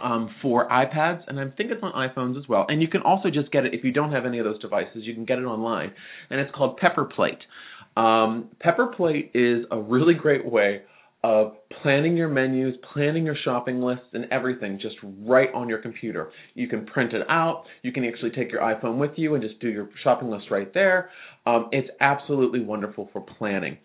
um, 0.00 0.30
for 0.40 0.68
iPads, 0.68 1.22
and 1.26 1.40
I 1.40 1.44
think 1.56 1.72
it's 1.72 1.82
on 1.82 1.92
iPhones 1.92 2.38
as 2.38 2.48
well. 2.48 2.66
And 2.68 2.80
you 2.80 2.86
can 2.86 3.02
also 3.02 3.28
just 3.28 3.50
get 3.50 3.64
it 3.64 3.74
if 3.74 3.82
you 3.82 3.92
don't 3.92 4.12
have 4.12 4.24
any 4.24 4.38
of 4.38 4.44
those 4.44 4.60
devices. 4.60 5.02
You 5.02 5.14
can 5.14 5.24
get 5.24 5.38
it 5.38 5.44
online, 5.44 5.92
and 6.30 6.38
it's 6.38 6.54
called 6.54 6.76
Pepper 6.76 7.04
Plate. 7.04 7.38
Um, 8.00 8.48
Pepper 8.60 8.86
Plate 8.96 9.30
is 9.34 9.66
a 9.70 9.78
really 9.78 10.14
great 10.14 10.50
way 10.50 10.82
of 11.22 11.52
planning 11.82 12.16
your 12.16 12.28
menus, 12.28 12.74
planning 12.94 13.26
your 13.26 13.36
shopping 13.44 13.82
lists, 13.82 14.06
and 14.14 14.24
everything 14.32 14.78
just 14.80 14.96
right 15.02 15.50
on 15.54 15.68
your 15.68 15.82
computer. 15.82 16.30
You 16.54 16.66
can 16.66 16.86
print 16.86 17.12
it 17.12 17.20
out. 17.28 17.64
You 17.82 17.92
can 17.92 18.06
actually 18.06 18.30
take 18.30 18.50
your 18.50 18.62
iPhone 18.62 18.96
with 18.96 19.10
you 19.16 19.34
and 19.34 19.44
just 19.44 19.60
do 19.60 19.68
your 19.68 19.90
shopping 20.02 20.30
list 20.30 20.46
right 20.50 20.72
there. 20.72 21.10
Um, 21.44 21.68
it's 21.72 21.90
absolutely 22.00 22.60
wonderful 22.60 23.10
for 23.12 23.20
planning. 23.20 23.76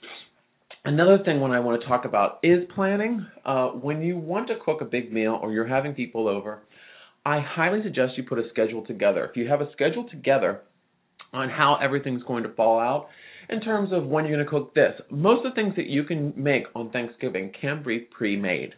Another 0.85 1.17
thing 1.25 1.41
when 1.41 1.51
I 1.51 1.59
want 1.59 1.81
to 1.81 1.85
talk 1.85 2.05
about 2.05 2.39
is 2.41 2.63
planning. 2.73 3.25
Uh, 3.43 3.67
when 3.71 4.01
you 4.01 4.17
want 4.17 4.47
to 4.47 4.55
cook 4.63 4.79
a 4.79 4.85
big 4.85 5.11
meal 5.11 5.37
or 5.41 5.51
you're 5.51 5.67
having 5.67 5.93
people 5.93 6.29
over, 6.29 6.61
I 7.25 7.41
highly 7.41 7.83
suggest 7.83 8.13
you 8.15 8.23
put 8.23 8.39
a 8.39 8.47
schedule 8.49 8.85
together. 8.85 9.25
If 9.25 9.35
you 9.35 9.49
have 9.49 9.59
a 9.59 9.69
schedule 9.73 10.07
together 10.09 10.61
on 11.33 11.49
how 11.49 11.79
everything's 11.83 12.23
going 12.23 12.43
to 12.43 12.53
fall 12.53 12.79
out, 12.79 13.07
in 13.49 13.61
terms 13.61 13.91
of 13.91 14.05
when 14.05 14.25
you're 14.25 14.35
going 14.35 14.45
to 14.45 14.49
cook 14.49 14.73
this. 14.73 14.93
Most 15.09 15.45
of 15.45 15.51
the 15.51 15.55
things 15.55 15.75
that 15.75 15.87
you 15.87 16.03
can 16.03 16.33
make 16.35 16.63
on 16.75 16.91
Thanksgiving 16.91 17.51
can 17.59 17.83
be 17.83 17.99
pre-made. 17.99 18.73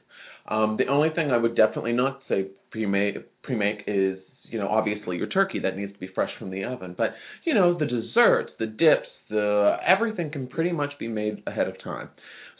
Um, 0.48 0.78
the 0.78 0.88
only 0.88 1.10
thing 1.10 1.32
I 1.32 1.38
would 1.38 1.56
definitely 1.56 1.94
not 1.94 2.22
say 2.30 2.48
pre-made 2.72 3.16
pre-make 3.44 3.84
is 3.88 4.20
you 4.44 4.60
know 4.60 4.68
obviously 4.68 5.18
your 5.18 5.28
turkey 5.28 5.60
that 5.60 5.76
needs 5.76 5.92
to 5.94 6.00
be 6.00 6.08
fresh 6.14 6.32
from 6.40 6.52
the 6.52 6.64
oven, 6.64 6.96
but 6.98 7.12
you 7.44 7.54
know 7.54 7.78
the 7.78 7.86
desserts, 7.86 8.52
the 8.60 8.66
dips, 8.66 9.08
the 9.30 9.76
everything 9.86 10.32
can 10.32 10.48
pretty 10.48 10.72
much 10.72 10.92
be 11.00 11.08
made 11.08 11.44
ahead 11.48 11.68
of 11.68 11.82
time. 11.84 12.10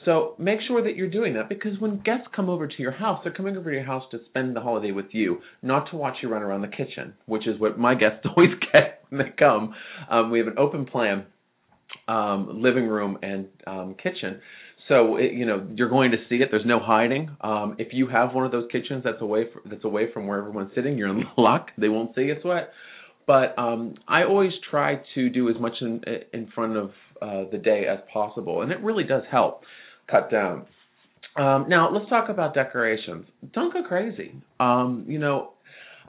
So 0.06 0.36
make 0.38 0.60
sure 0.68 0.84
that 0.84 0.96
you're 0.96 1.10
doing 1.10 1.34
that 1.34 1.50
because 1.50 1.80
when 1.80 2.00
guests 2.00 2.28
come 2.36 2.50
over 2.50 2.68
to 2.68 2.74
your 2.78 2.92
house, 2.92 3.22
they're 3.24 3.34
coming 3.34 3.58
over 3.58 3.70
to 3.70 3.76
your 3.76 3.86
house 3.86 4.04
to 4.12 4.20
spend 4.30 4.56
the 4.56 4.62
holiday 4.62 4.92
with 4.92 5.08
you, 5.12 5.40
not 5.62 5.90
to 5.92 5.98
watch 5.98 6.18
you 6.22 6.30
run 6.30 6.44
around 6.44 6.62
the 6.62 6.68
kitchen, 6.68 7.14
which 7.26 7.48
is 7.48 7.60
what 7.60 7.80
my 7.80 7.96
guests 7.96 8.26
always 8.38 8.52
get 8.72 9.02
when 9.10 9.20
they 9.20 9.34
come. 9.38 9.74
Um, 10.10 10.30
we 10.30 10.40
have 10.40 10.48
an 10.48 10.58
open 10.58 10.86
plan 10.86 11.26
um, 12.08 12.62
living 12.62 12.88
room 12.88 13.18
and 13.22 13.48
um, 13.66 13.96
kitchen. 14.02 14.42
So 14.88 15.18
it, 15.18 15.34
you 15.34 15.46
know 15.46 15.68
you're 15.76 15.90
going 15.90 16.12
to 16.12 16.18
see 16.30 16.36
it. 16.36 16.50
There's 16.52 16.66
no 16.66 16.80
hiding. 16.80 17.36
Um, 17.42 17.76
if 17.78 17.90
you 17.92 18.08
have 18.08 18.34
one 18.34 18.46
of 18.46 18.52
those 18.52 18.68
kitchens 18.72 19.04
that's 19.04 19.22
away 19.22 19.46
from, 19.52 19.64
that's 19.70 19.84
away 19.84 20.12
from 20.14 20.28
where 20.28 20.40
everyone's 20.40 20.72
sitting, 20.76 20.98
you're 20.98 21.10
in 21.10 21.24
luck. 21.38 21.68
They 21.78 21.90
won't 21.90 22.16
see 22.16 22.24
it's 22.24 22.42
sweat. 22.42 22.72
But 23.26 23.60
um, 23.60 23.96
I 24.08 24.24
always 24.24 24.54
try 24.72 25.02
to 25.16 25.30
do 25.30 25.50
as 25.50 25.56
much 25.60 25.74
in 25.82 26.02
in 26.34 26.48
front 26.56 26.78
of 26.78 26.92
uh, 27.22 27.50
the 27.52 27.58
day 27.58 27.84
as 27.90 28.00
possible, 28.12 28.62
and 28.62 28.72
it 28.72 28.82
really 28.82 29.04
does 29.04 29.24
help 29.30 29.62
cut 30.10 30.32
down. 30.32 30.66
Um, 31.38 31.68
now 31.70 31.92
let's 31.92 32.10
talk 32.10 32.30
about 32.30 32.54
decorations. 32.56 33.26
Don't 33.54 33.72
go 33.72 33.84
crazy. 33.84 34.42
Um, 34.60 35.06
you 35.08 35.20
know, 35.20 35.52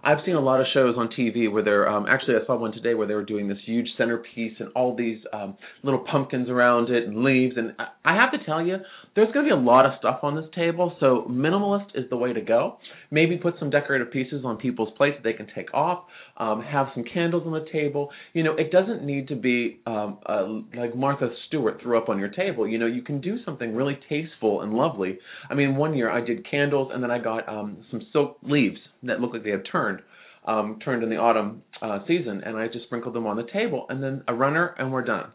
I've 0.03 0.19
seen 0.25 0.37
a 0.37 0.41
lot 0.41 0.61
of 0.61 0.67
shows 0.73 0.95
on 0.97 1.09
TV 1.09 1.51
where 1.51 1.63
they're 1.63 1.89
um, 1.89 2.07
actually 2.09 2.35
I 2.37 2.47
saw 2.47 2.57
one 2.57 2.73
today 2.73 2.95
where 2.95 3.07
they 3.07 3.15
were 3.15 3.25
doing 3.25 3.49
this 3.49 3.59
huge 3.67 3.89
centerpiece 3.97 4.55
and 4.61 4.69
all 4.75 4.95
these 4.97 5.19
um, 5.33 5.57
little 5.83 6.05
pumpkins 6.11 6.49
around 6.49 6.91
it 6.91 7.07
and 7.07 7.25
leaves. 7.25 7.55
And 7.57 7.75
I, 7.79 7.89
I 8.05 8.15
have 8.15 8.31
to 8.33 8.45
tell 8.45 8.65
you, 8.65 8.77
there's 9.17 9.33
going 9.33 9.47
to 9.47 9.55
be 9.55 9.61
a 9.61 9.65
lot 9.65 9.87
of 9.87 9.93
stuff 9.99 10.21
on 10.23 10.37
this 10.37 10.45
table. 10.55 10.97
So 11.01 11.27
minimalist 11.29 11.89
is 11.95 12.09
the 12.11 12.17
way 12.17 12.33
to 12.33 12.41
go. 12.41 12.79
Maybe 13.11 13.37
put 13.37 13.55
some 13.59 13.71
decorative 13.71 14.13
pieces 14.13 14.43
on 14.45 14.57
people's 14.57 14.91
plates 14.97 15.17
that 15.19 15.25
they 15.25 15.33
can 15.33 15.49
take 15.55 15.75
off. 15.75 16.05
Um, 16.39 16.63
have 16.63 16.87
some 16.95 17.05
candles 17.05 17.43
on 17.47 17.53
the 17.53 17.67
table. 17.73 18.11
You 18.33 18.45
know, 18.45 18.55
it 18.55 18.71
doesn't 18.71 19.03
need 19.03 19.27
to 19.29 19.37
be 19.37 19.81
um, 19.87 20.19
uh, 20.25 20.47
like 20.77 20.95
Martha 20.95 21.31
Stewart 21.49 21.81
threw 21.83 21.99
up 21.99 22.09
on 22.09 22.19
your 22.19 22.29
table. 22.29 22.67
You 22.67 22.79
know, 22.79 22.87
you 22.87 23.03
can 23.03 23.21
do 23.21 23.39
something 23.45 23.75
really 23.75 23.99
tasteful 24.09 24.61
and 24.63 24.73
lovely. 24.73 25.19
I 25.51 25.55
mean, 25.55 25.75
one 25.75 25.95
year 25.95 26.11
I 26.11 26.21
did 26.21 26.49
candles 26.49 26.93
and 26.95 27.03
then 27.03 27.11
I 27.11 27.19
got 27.19 27.49
um, 27.49 27.85
some 27.91 28.03
silk 28.13 28.39
leaves 28.43 28.79
that 29.03 29.21
looked 29.21 29.35
like 29.35 29.43
they 29.43 29.51
had 29.51 29.65
turned 29.71 30.01
um, 30.49 30.79
turned 30.83 31.03
in 31.03 31.11
the 31.11 31.17
autumn 31.17 31.63
uh, 31.83 31.99
season, 32.09 32.43
and 32.45 32.57
I 32.57 32.67
just 32.69 32.87
sprinkled 32.87 33.15
them 33.15 33.27
on 33.27 33.37
the 33.37 33.47
table, 33.53 33.87
and 33.91 34.03
then 34.03 34.23
a 34.27 34.35
runner, 34.35 34.75
and 34.79 34.91
we're 34.91 35.05
done. 35.05 35.31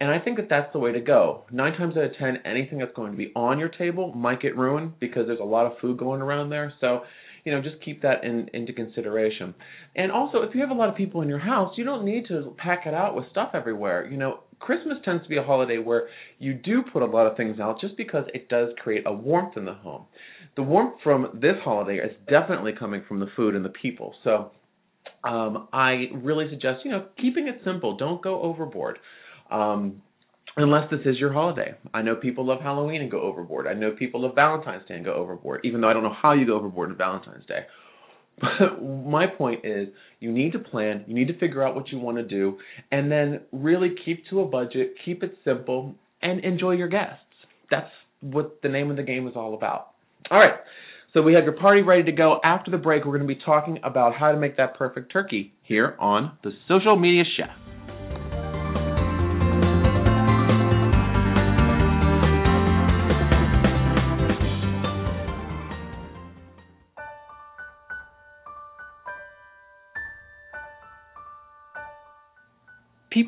And 0.00 0.10
I 0.10 0.18
think 0.18 0.36
that 0.36 0.48
that's 0.48 0.72
the 0.72 0.78
way 0.78 0.92
to 0.92 1.00
go. 1.00 1.44
Nine 1.50 1.72
times 1.72 1.96
out 1.96 2.04
of 2.04 2.16
ten, 2.18 2.38
anything 2.44 2.78
that's 2.78 2.94
going 2.94 3.12
to 3.12 3.16
be 3.18 3.32
on 3.34 3.58
your 3.58 3.68
table 3.68 4.12
might 4.14 4.40
get 4.40 4.56
ruined 4.56 4.98
because 5.00 5.26
there's 5.26 5.40
a 5.40 5.44
lot 5.44 5.66
of 5.66 5.78
food 5.80 5.98
going 5.98 6.20
around 6.20 6.50
there. 6.50 6.72
So, 6.80 7.02
you 7.44 7.52
know, 7.52 7.60
just 7.62 7.82
keep 7.84 8.02
that 8.02 8.24
in, 8.24 8.48
into 8.52 8.72
consideration. 8.72 9.54
And 9.96 10.12
also, 10.12 10.42
if 10.42 10.54
you 10.54 10.60
have 10.60 10.70
a 10.70 10.74
lot 10.74 10.88
of 10.88 10.96
people 10.96 11.22
in 11.22 11.28
your 11.28 11.38
house, 11.38 11.74
you 11.76 11.84
don't 11.84 12.04
need 12.04 12.26
to 12.28 12.54
pack 12.58 12.86
it 12.86 12.94
out 12.94 13.14
with 13.14 13.24
stuff 13.30 13.50
everywhere. 13.54 14.08
You 14.10 14.16
know, 14.16 14.40
Christmas 14.58 14.98
tends 15.04 15.22
to 15.22 15.28
be 15.28 15.36
a 15.36 15.42
holiday 15.42 15.78
where 15.78 16.08
you 16.38 16.54
do 16.54 16.82
put 16.92 17.02
a 17.02 17.06
lot 17.06 17.26
of 17.26 17.36
things 17.36 17.60
out 17.60 17.80
just 17.80 17.96
because 17.96 18.24
it 18.34 18.48
does 18.48 18.70
create 18.82 19.04
a 19.06 19.12
warmth 19.12 19.56
in 19.56 19.64
the 19.64 19.74
home 19.74 20.04
the 20.58 20.62
warmth 20.64 20.96
from 21.04 21.38
this 21.40 21.54
holiday 21.62 21.98
is 21.98 22.10
definitely 22.28 22.72
coming 22.76 23.04
from 23.06 23.20
the 23.20 23.28
food 23.36 23.54
and 23.54 23.64
the 23.64 23.68
people. 23.68 24.12
So 24.24 24.50
um, 25.22 25.68
I 25.72 26.06
really 26.12 26.50
suggest, 26.50 26.84
you 26.84 26.90
know, 26.90 27.06
keeping 27.20 27.46
it 27.46 27.60
simple. 27.64 27.96
Don't 27.96 28.20
go 28.20 28.42
overboard. 28.42 28.98
Um, 29.52 30.02
unless 30.56 30.90
this 30.90 31.00
is 31.04 31.18
your 31.18 31.32
holiday. 31.32 31.74
I 31.94 32.02
know 32.02 32.16
people 32.16 32.46
love 32.46 32.60
Halloween 32.60 33.00
and 33.00 33.10
go 33.10 33.20
overboard. 33.20 33.66
I 33.66 33.74
know 33.74 33.92
people 33.92 34.22
love 34.22 34.34
Valentine's 34.34 34.86
Day 34.88 34.94
and 34.94 35.04
go 35.04 35.14
overboard, 35.14 35.60
even 35.64 35.80
though 35.80 35.88
I 35.88 35.92
don't 35.92 36.02
know 36.02 36.14
how 36.20 36.32
you 36.32 36.46
go 36.46 36.56
overboard 36.56 36.90
on 36.90 36.96
Valentine's 36.96 37.46
Day. 37.46 37.60
But 38.40 38.80
my 38.80 39.26
point 39.26 39.64
is, 39.64 39.88
you 40.20 40.30
need 40.30 40.52
to 40.52 40.60
plan, 40.60 41.04
you 41.08 41.14
need 41.14 41.26
to 41.26 41.36
figure 41.38 41.66
out 41.66 41.74
what 41.74 41.90
you 41.90 41.98
want 41.98 42.18
to 42.18 42.22
do, 42.22 42.58
and 42.92 43.10
then 43.10 43.40
really 43.50 43.94
keep 44.04 44.24
to 44.30 44.40
a 44.42 44.44
budget, 44.44 44.94
keep 45.04 45.24
it 45.24 45.36
simple, 45.44 45.96
and 46.22 46.44
enjoy 46.44 46.72
your 46.72 46.86
guests. 46.86 47.18
That's 47.68 47.90
what 48.20 48.62
the 48.62 48.68
name 48.68 48.90
of 48.90 48.96
the 48.96 49.02
game 49.02 49.26
is 49.26 49.34
all 49.34 49.54
about. 49.54 49.88
All 50.30 50.38
right. 50.38 50.54
So 51.14 51.22
we 51.22 51.34
have 51.34 51.44
your 51.44 51.54
party 51.54 51.82
ready 51.82 52.04
to 52.04 52.12
go. 52.12 52.38
After 52.44 52.70
the 52.70 52.76
break, 52.76 53.04
we're 53.04 53.16
going 53.16 53.26
to 53.26 53.34
be 53.34 53.40
talking 53.44 53.78
about 53.82 54.14
how 54.14 54.30
to 54.30 54.38
make 54.38 54.56
that 54.58 54.76
perfect 54.76 55.12
turkey 55.12 55.52
here 55.62 55.96
on 55.98 56.38
the 56.44 56.52
Social 56.68 56.96
Media 56.96 57.24
Chef. 57.36 57.67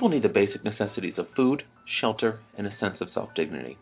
People 0.00 0.16
need 0.16 0.23
the 0.23 0.30
basic 0.30 0.64
necessities 0.64 1.19
of 1.19 1.26
food, 1.37 1.62
shelter, 2.00 2.40
and 2.57 2.66
a 2.66 2.75
sense 2.80 2.97
of 3.02 3.09
self 3.12 3.28
dignity. 3.37 3.76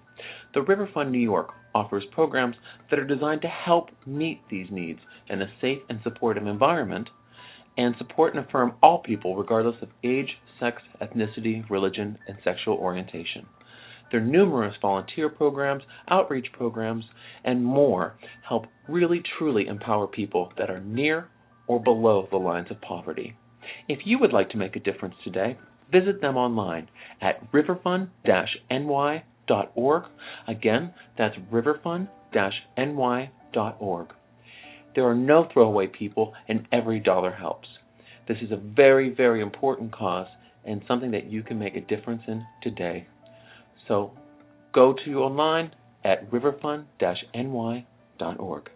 The 0.52 0.64
Riverfund 0.64 1.12
New 1.12 1.20
York 1.20 1.50
offers 1.76 2.02
programs 2.10 2.56
that 2.90 2.98
are 2.98 3.06
designed 3.06 3.42
to 3.42 3.48
help 3.48 3.90
meet 4.04 4.40
these 4.50 4.66
needs 4.68 4.98
in 5.30 5.40
a 5.40 5.52
safe 5.60 5.78
and 5.88 6.00
supportive 6.02 6.44
environment 6.44 7.08
and 7.76 7.94
support 7.98 8.34
and 8.34 8.44
affirm 8.44 8.72
all 8.82 8.98
people 8.98 9.36
regardless 9.36 9.76
of 9.80 9.90
age, 10.02 10.38
sex, 10.58 10.82
ethnicity, 11.00 11.62
religion, 11.70 12.18
and 12.26 12.36
sexual 12.42 12.74
orientation. 12.74 13.46
Their 14.10 14.20
numerous 14.20 14.74
volunteer 14.82 15.28
programs, 15.28 15.84
outreach 16.10 16.48
programs, 16.52 17.04
and 17.44 17.64
more 17.64 18.16
help 18.48 18.66
really 18.88 19.22
truly 19.38 19.68
empower 19.68 20.08
people 20.08 20.52
that 20.58 20.68
are 20.68 20.80
near 20.80 21.28
or 21.68 21.80
below 21.80 22.26
the 22.28 22.38
lines 22.38 22.72
of 22.72 22.80
poverty. 22.80 23.36
If 23.86 24.00
you 24.04 24.18
would 24.18 24.32
like 24.32 24.50
to 24.50 24.56
make 24.56 24.74
a 24.74 24.80
difference 24.80 25.14
today, 25.22 25.56
visit 25.90 26.20
them 26.20 26.36
online 26.36 26.88
at 27.20 27.50
riverfund-ny.org. 27.52 30.02
Again, 30.46 30.94
that's 31.16 31.34
riverfund-ny.org. 31.52 34.08
There 34.94 35.06
are 35.06 35.14
no 35.14 35.48
throwaway 35.52 35.86
people, 35.86 36.34
and 36.48 36.66
every 36.72 36.98
dollar 37.00 37.32
helps. 37.32 37.68
This 38.26 38.38
is 38.42 38.50
a 38.50 38.56
very, 38.56 39.10
very 39.14 39.40
important 39.40 39.92
cause 39.92 40.26
and 40.64 40.82
something 40.86 41.12
that 41.12 41.30
you 41.30 41.42
can 41.42 41.58
make 41.58 41.76
a 41.76 41.80
difference 41.80 42.22
in 42.28 42.44
today. 42.62 43.06
So 43.86 44.12
go 44.74 44.94
to 45.04 45.22
online 45.22 45.72
at 46.04 46.30
riverfund-ny.org. 46.30 48.70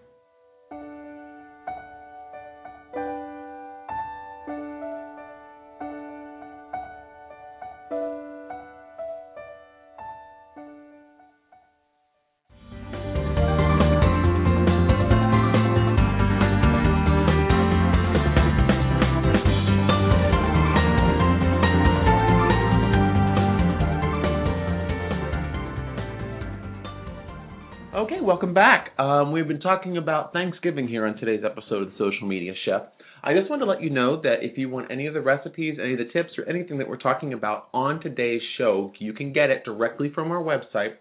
back. 28.62 28.94
Um, 28.96 29.32
we've 29.32 29.48
been 29.48 29.58
talking 29.58 29.96
about 29.96 30.32
Thanksgiving 30.32 30.86
here 30.86 31.04
on 31.04 31.16
today's 31.16 31.42
episode 31.44 31.82
of 31.82 31.88
the 31.88 31.94
Social 31.98 32.28
Media 32.28 32.52
Chef. 32.64 32.82
I 33.24 33.34
just 33.34 33.50
want 33.50 33.60
to 33.60 33.66
let 33.66 33.82
you 33.82 33.90
know 33.90 34.22
that 34.22 34.36
if 34.42 34.56
you 34.56 34.68
want 34.68 34.92
any 34.92 35.08
of 35.08 35.14
the 35.14 35.20
recipes, 35.20 35.78
any 35.82 35.94
of 35.94 35.98
the 35.98 36.08
tips, 36.12 36.34
or 36.38 36.48
anything 36.48 36.78
that 36.78 36.88
we're 36.88 36.96
talking 36.96 37.32
about 37.32 37.70
on 37.74 38.00
today's 38.00 38.40
show, 38.58 38.92
you 39.00 39.14
can 39.14 39.32
get 39.32 39.50
it 39.50 39.64
directly 39.64 40.12
from 40.14 40.30
our 40.30 40.40
website, 40.40 40.92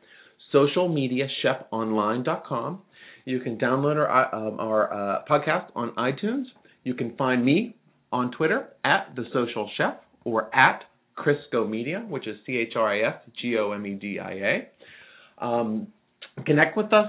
socialmediachefonline.com. 0.51 2.81
You 3.25 3.39
can 3.41 3.59
download 3.59 3.97
our, 3.97 4.33
um, 4.33 4.59
our 4.59 4.91
uh, 4.91 5.23
podcast 5.29 5.67
on 5.75 5.91
iTunes. 5.91 6.45
You 6.83 6.95
can 6.95 7.15
find 7.15 7.45
me 7.45 7.75
on 8.11 8.31
Twitter 8.31 8.69
at 8.83 9.15
the 9.15 9.25
Social 9.31 9.69
Chef 9.77 9.97
or 10.23 10.49
at 10.55 10.85
ChrisGoMedia, 11.15 12.09
which 12.09 12.27
is 12.27 12.37
C 12.47 12.57
H 12.57 12.73
R 12.75 12.91
I 12.91 13.01
S 13.07 13.17
G 13.39 13.55
O 13.59 13.71
M 13.73 13.85
E 13.85 13.93
D 13.93 14.17
I 14.19 14.31
A. 14.31 14.67
Um, 15.45 15.89
connect 16.45 16.77
with 16.77 16.93
us. 16.93 17.07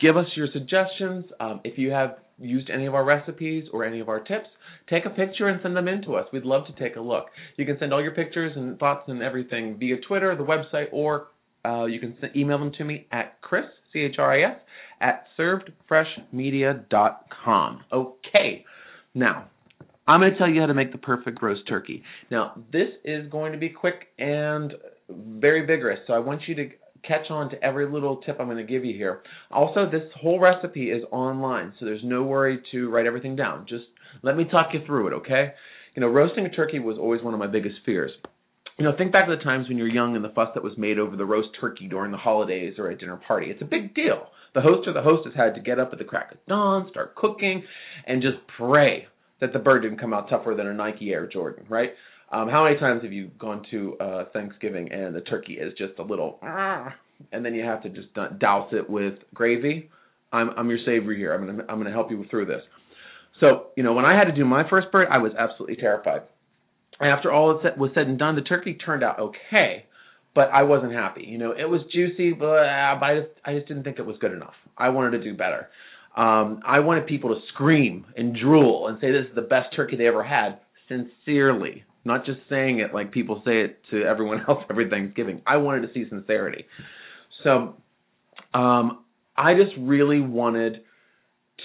Give 0.00 0.16
us 0.16 0.26
your 0.36 0.48
suggestions. 0.52 1.26
Um, 1.40 1.60
if 1.64 1.78
you 1.78 1.90
have 1.90 2.16
used 2.38 2.70
any 2.70 2.86
of 2.86 2.94
our 2.94 3.04
recipes 3.04 3.64
or 3.72 3.84
any 3.84 3.98
of 4.00 4.08
our 4.08 4.20
tips, 4.20 4.46
take 4.88 5.04
a 5.04 5.10
picture 5.10 5.48
and 5.48 5.60
send 5.62 5.76
them 5.76 5.88
in 5.88 6.00
to 6.02 6.14
us. 6.16 6.26
We'd 6.32 6.44
love 6.44 6.62
to 6.66 6.72
take 6.82 6.96
a 6.96 7.00
look. 7.00 7.26
You 7.56 7.66
can 7.66 7.78
send 7.78 7.92
all 7.92 8.02
your 8.02 8.14
pictures 8.14 8.52
and 8.56 8.78
thoughts 8.78 9.04
and 9.08 9.22
everything 9.22 9.76
via 9.78 9.96
Twitter, 10.06 10.34
the 10.36 10.44
website, 10.44 10.86
or 10.92 11.28
uh, 11.64 11.86
you 11.86 11.98
can 12.00 12.16
email 12.36 12.58
them 12.58 12.72
to 12.78 12.84
me 12.84 13.06
at 13.12 13.40
Chris, 13.40 13.64
C 13.92 14.00
H 14.00 14.16
R 14.18 14.32
I 14.32 14.42
S, 14.52 14.58
at 15.00 15.24
servedfreshmedia.com. 15.38 17.80
Okay, 17.92 18.64
now 19.14 19.46
I'm 20.06 20.20
going 20.20 20.32
to 20.32 20.38
tell 20.38 20.48
you 20.48 20.60
how 20.60 20.66
to 20.66 20.74
make 20.74 20.92
the 20.92 20.98
perfect 20.98 21.42
roast 21.42 21.62
turkey. 21.68 22.02
Now, 22.30 22.54
this 22.72 22.88
is 23.04 23.28
going 23.30 23.52
to 23.52 23.58
be 23.58 23.68
quick 23.68 24.06
and 24.18 24.72
very 25.10 25.66
vigorous, 25.66 26.00
so 26.06 26.14
I 26.14 26.18
want 26.18 26.42
you 26.48 26.54
to 26.54 26.70
catch 27.06 27.30
on 27.30 27.50
to 27.50 27.62
every 27.62 27.90
little 27.90 28.18
tip 28.18 28.36
I'm 28.40 28.46
going 28.46 28.58
to 28.58 28.72
give 28.72 28.84
you 28.84 28.94
here. 28.96 29.22
Also, 29.50 29.90
this 29.90 30.02
whole 30.20 30.38
recipe 30.40 30.90
is 30.90 31.02
online, 31.10 31.72
so 31.78 31.86
there's 31.86 32.04
no 32.04 32.22
worry 32.22 32.60
to 32.72 32.90
write 32.90 33.06
everything 33.06 33.36
down. 33.36 33.66
Just 33.68 33.84
let 34.22 34.36
me 34.36 34.44
talk 34.44 34.68
you 34.72 34.80
through 34.86 35.08
it, 35.08 35.12
okay? 35.14 35.52
You 35.94 36.00
know, 36.00 36.08
roasting 36.08 36.46
a 36.46 36.50
turkey 36.50 36.78
was 36.78 36.98
always 36.98 37.22
one 37.22 37.34
of 37.34 37.40
my 37.40 37.46
biggest 37.46 37.76
fears. 37.84 38.10
You 38.78 38.84
know, 38.84 38.92
think 38.96 39.10
back 39.10 39.28
to 39.28 39.34
the 39.36 39.42
times 39.42 39.68
when 39.68 39.76
you're 39.76 39.88
young 39.88 40.14
and 40.14 40.24
the 40.24 40.28
fuss 40.28 40.50
that 40.54 40.62
was 40.62 40.78
made 40.78 40.98
over 40.98 41.16
the 41.16 41.24
roast 41.24 41.48
turkey 41.60 41.88
during 41.88 42.12
the 42.12 42.18
holidays 42.18 42.74
or 42.78 42.88
a 42.88 42.96
dinner 42.96 43.20
party. 43.26 43.46
It's 43.50 43.62
a 43.62 43.64
big 43.64 43.94
deal. 43.94 44.28
The 44.54 44.60
host 44.60 44.86
or 44.86 44.92
the 44.92 45.02
hostess 45.02 45.32
had 45.36 45.54
to 45.56 45.60
get 45.60 45.80
up 45.80 45.90
at 45.92 45.98
the 45.98 46.04
crack 46.04 46.32
of 46.32 46.38
dawn, 46.46 46.86
start 46.90 47.16
cooking, 47.16 47.64
and 48.06 48.22
just 48.22 48.36
pray 48.56 49.08
that 49.40 49.52
the 49.52 49.58
bird 49.58 49.82
didn't 49.82 49.98
come 49.98 50.12
out 50.12 50.30
tougher 50.30 50.54
than 50.56 50.66
a 50.66 50.74
Nike 50.74 51.10
Air 51.10 51.26
Jordan, 51.26 51.64
right? 51.68 51.90
Um, 52.30 52.48
how 52.48 52.64
many 52.64 52.78
times 52.78 53.02
have 53.04 53.12
you 53.12 53.30
gone 53.38 53.64
to 53.70 53.96
uh, 53.98 54.24
Thanksgiving 54.32 54.92
and 54.92 55.14
the 55.14 55.22
turkey 55.22 55.54
is 55.54 55.72
just 55.78 55.98
a 55.98 56.02
little, 56.02 56.38
ah, 56.42 56.94
and 57.32 57.44
then 57.44 57.54
you 57.54 57.64
have 57.64 57.82
to 57.84 57.88
just 57.88 58.08
douse 58.38 58.68
it 58.72 58.88
with 58.88 59.14
gravy? 59.34 59.88
I'm 60.32 60.50
I'm 60.50 60.68
your 60.68 60.78
savior 60.84 61.14
here. 61.14 61.34
I'm 61.34 61.46
gonna 61.46 61.64
I'm 61.68 61.78
gonna 61.78 61.92
help 61.92 62.10
you 62.10 62.24
through 62.30 62.46
this. 62.46 62.62
So 63.40 63.68
you 63.76 63.82
know 63.82 63.94
when 63.94 64.04
I 64.04 64.18
had 64.18 64.24
to 64.24 64.34
do 64.34 64.44
my 64.44 64.68
first 64.68 64.92
bird, 64.92 65.08
I 65.10 65.18
was 65.18 65.32
absolutely 65.38 65.76
terrified. 65.76 66.22
After 67.00 67.32
all 67.32 67.58
it 67.64 67.78
was 67.78 67.90
said 67.94 68.08
and 68.08 68.18
done, 68.18 68.34
the 68.34 68.42
turkey 68.42 68.74
turned 68.74 69.02
out 69.02 69.18
okay, 69.18 69.86
but 70.34 70.50
I 70.52 70.64
wasn't 70.64 70.92
happy. 70.92 71.24
You 71.26 71.38
know 71.38 71.52
it 71.52 71.68
was 71.68 71.80
juicy, 71.92 72.32
but 72.32 72.58
I 72.58 73.20
just 73.20 73.40
I 73.44 73.54
just 73.54 73.68
didn't 73.68 73.84
think 73.84 73.98
it 73.98 74.06
was 74.06 74.16
good 74.20 74.32
enough. 74.32 74.54
I 74.76 74.90
wanted 74.90 75.18
to 75.18 75.24
do 75.24 75.34
better. 75.34 75.68
Um, 76.14 76.60
I 76.66 76.80
wanted 76.80 77.06
people 77.06 77.30
to 77.30 77.40
scream 77.54 78.04
and 78.16 78.36
drool 78.36 78.88
and 78.88 78.98
say 79.00 79.12
this 79.12 79.26
is 79.28 79.34
the 79.34 79.42
best 79.42 79.68
turkey 79.76 79.96
they 79.96 80.08
ever 80.08 80.24
had, 80.24 80.58
sincerely, 80.88 81.84
not 82.04 82.24
just 82.24 82.38
saying 82.48 82.80
it 82.80 82.94
like 82.94 83.12
people 83.12 83.42
say 83.44 83.62
it 83.62 83.80
to 83.90 84.02
everyone 84.02 84.40
else 84.48 84.62
every 84.70 84.88
Thanksgiving. 84.88 85.42
I 85.46 85.58
wanted 85.58 85.82
to 85.82 85.92
see 85.94 86.08
sincerity. 86.08 86.64
So 87.44 87.76
um, 88.54 89.04
I 89.36 89.54
just 89.54 89.76
really 89.78 90.20
wanted 90.20 90.82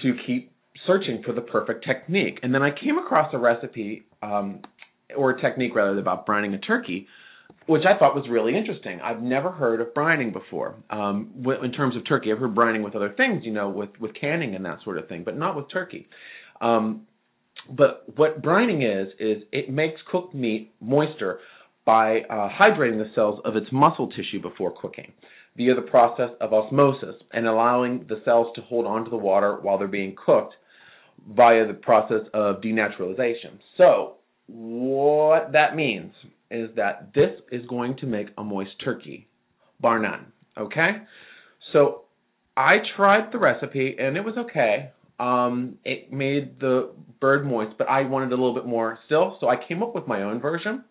to 0.02 0.16
keep 0.26 0.52
searching 0.86 1.22
for 1.24 1.32
the 1.32 1.40
perfect 1.40 1.84
technique. 1.84 2.38
And 2.42 2.54
then 2.54 2.62
I 2.62 2.70
came 2.70 2.98
across 2.98 3.32
a 3.32 3.38
recipe, 3.38 4.04
um, 4.22 4.60
or 5.16 5.30
a 5.30 5.40
technique 5.40 5.74
rather, 5.74 5.98
about 5.98 6.26
brining 6.26 6.54
a 6.54 6.58
turkey, 6.58 7.06
which 7.66 7.82
I 7.88 7.98
thought 7.98 8.14
was 8.14 8.26
really 8.28 8.56
interesting. 8.56 9.00
I've 9.00 9.22
never 9.22 9.50
heard 9.50 9.80
of 9.80 9.88
brining 9.94 10.32
before. 10.32 10.76
Um, 10.90 11.44
in 11.62 11.72
terms 11.72 11.96
of 11.96 12.06
turkey, 12.06 12.32
I've 12.32 12.38
heard 12.38 12.54
brining 12.54 12.84
with 12.84 12.94
other 12.94 13.14
things, 13.16 13.42
you 13.44 13.52
know, 13.52 13.70
with, 13.70 13.90
with 13.98 14.12
canning 14.20 14.54
and 14.54 14.64
that 14.64 14.78
sort 14.84 14.98
of 14.98 15.08
thing, 15.08 15.24
but 15.24 15.36
not 15.36 15.56
with 15.56 15.70
turkey. 15.72 16.06
Um, 16.60 17.06
but 17.70 18.04
what 18.16 18.42
brining 18.42 18.82
is, 18.82 19.12
is 19.18 19.42
it 19.52 19.70
makes 19.70 20.00
cooked 20.10 20.34
meat 20.34 20.72
moister 20.80 21.40
by 21.84 22.20
uh, 22.30 22.48
hydrating 22.48 22.98
the 22.98 23.10
cells 23.14 23.40
of 23.44 23.56
its 23.56 23.66
muscle 23.72 24.08
tissue 24.08 24.40
before 24.40 24.74
cooking 24.80 25.12
via 25.56 25.74
the 25.74 25.82
process 25.82 26.30
of 26.40 26.52
osmosis 26.52 27.14
and 27.32 27.46
allowing 27.46 28.04
the 28.08 28.20
cells 28.24 28.48
to 28.56 28.62
hold 28.62 28.86
onto 28.86 29.10
the 29.10 29.16
water 29.16 29.58
while 29.60 29.78
they're 29.78 29.86
being 29.88 30.16
cooked 30.24 30.54
via 31.36 31.66
the 31.66 31.74
process 31.74 32.26
of 32.34 32.60
denaturalization. 32.60 33.58
So, 33.76 34.14
what 34.46 35.52
that 35.52 35.74
means 35.74 36.12
is 36.50 36.70
that 36.76 37.12
this 37.14 37.30
is 37.50 37.64
going 37.66 37.96
to 37.98 38.06
make 38.06 38.26
a 38.36 38.44
moist 38.44 38.72
turkey, 38.84 39.28
bar 39.80 39.98
none. 39.98 40.26
Okay? 40.58 40.90
So, 41.72 42.02
I 42.56 42.76
tried 42.96 43.32
the 43.32 43.38
recipe 43.38 43.96
and 43.98 44.16
it 44.16 44.24
was 44.24 44.34
okay. 44.36 44.90
Um, 45.18 45.78
it 45.84 46.12
made 46.12 46.58
the 46.60 46.90
bird 47.20 47.46
moist, 47.46 47.76
but 47.78 47.88
I 47.88 48.02
wanted 48.02 48.28
a 48.28 48.36
little 48.36 48.54
bit 48.54 48.66
more 48.66 48.98
still, 49.06 49.36
so 49.40 49.48
I 49.48 49.56
came 49.56 49.82
up 49.82 49.94
with 49.94 50.06
my 50.06 50.22
own 50.22 50.40
version. 50.40 50.84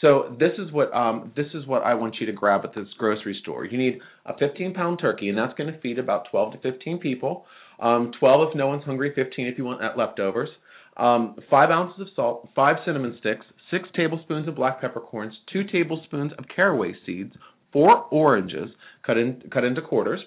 So 0.00 0.36
this 0.38 0.52
is 0.58 0.72
what 0.72 0.92
um, 0.94 1.32
this 1.36 1.46
is 1.54 1.66
what 1.66 1.82
I 1.82 1.94
want 1.94 2.16
you 2.20 2.26
to 2.26 2.32
grab 2.32 2.62
at 2.64 2.74
this 2.74 2.86
grocery 2.98 3.36
store. 3.42 3.64
You 3.64 3.76
need 3.76 4.00
a 4.26 4.36
15 4.38 4.74
pound 4.74 5.00
turkey, 5.00 5.28
and 5.28 5.36
that's 5.36 5.54
going 5.54 5.72
to 5.72 5.80
feed 5.80 5.98
about 5.98 6.26
12 6.30 6.52
to 6.52 6.58
15 6.72 6.98
people. 6.98 7.46
Um, 7.80 8.12
12 8.18 8.48
if 8.50 8.56
no 8.56 8.68
one's 8.68 8.84
hungry, 8.84 9.12
15 9.14 9.46
if 9.46 9.58
you 9.58 9.64
want 9.64 9.80
leftovers. 9.96 10.48
Um, 10.96 11.36
five 11.48 11.70
ounces 11.70 12.00
of 12.00 12.08
salt, 12.16 12.48
five 12.56 12.76
cinnamon 12.84 13.16
sticks, 13.20 13.46
six 13.70 13.88
tablespoons 13.94 14.48
of 14.48 14.56
black 14.56 14.80
peppercorns, 14.80 15.34
two 15.52 15.62
tablespoons 15.64 16.32
of 16.38 16.44
caraway 16.54 16.92
seeds, 17.06 17.34
four 17.72 18.04
oranges 18.10 18.70
cut 19.06 19.16
in 19.16 19.42
cut 19.52 19.64
into 19.64 19.80
quarters, 19.80 20.20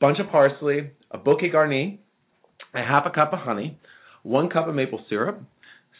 bunch 0.00 0.18
of 0.18 0.30
parsley, 0.30 0.90
a 1.10 1.18
bouquet 1.18 1.50
garni, 1.50 1.98
a 2.74 2.82
half 2.82 3.04
a 3.06 3.10
cup 3.10 3.32
of 3.32 3.40
honey, 3.40 3.78
one 4.22 4.50
cup 4.50 4.68
of 4.68 4.74
maple 4.74 5.04
syrup, 5.08 5.42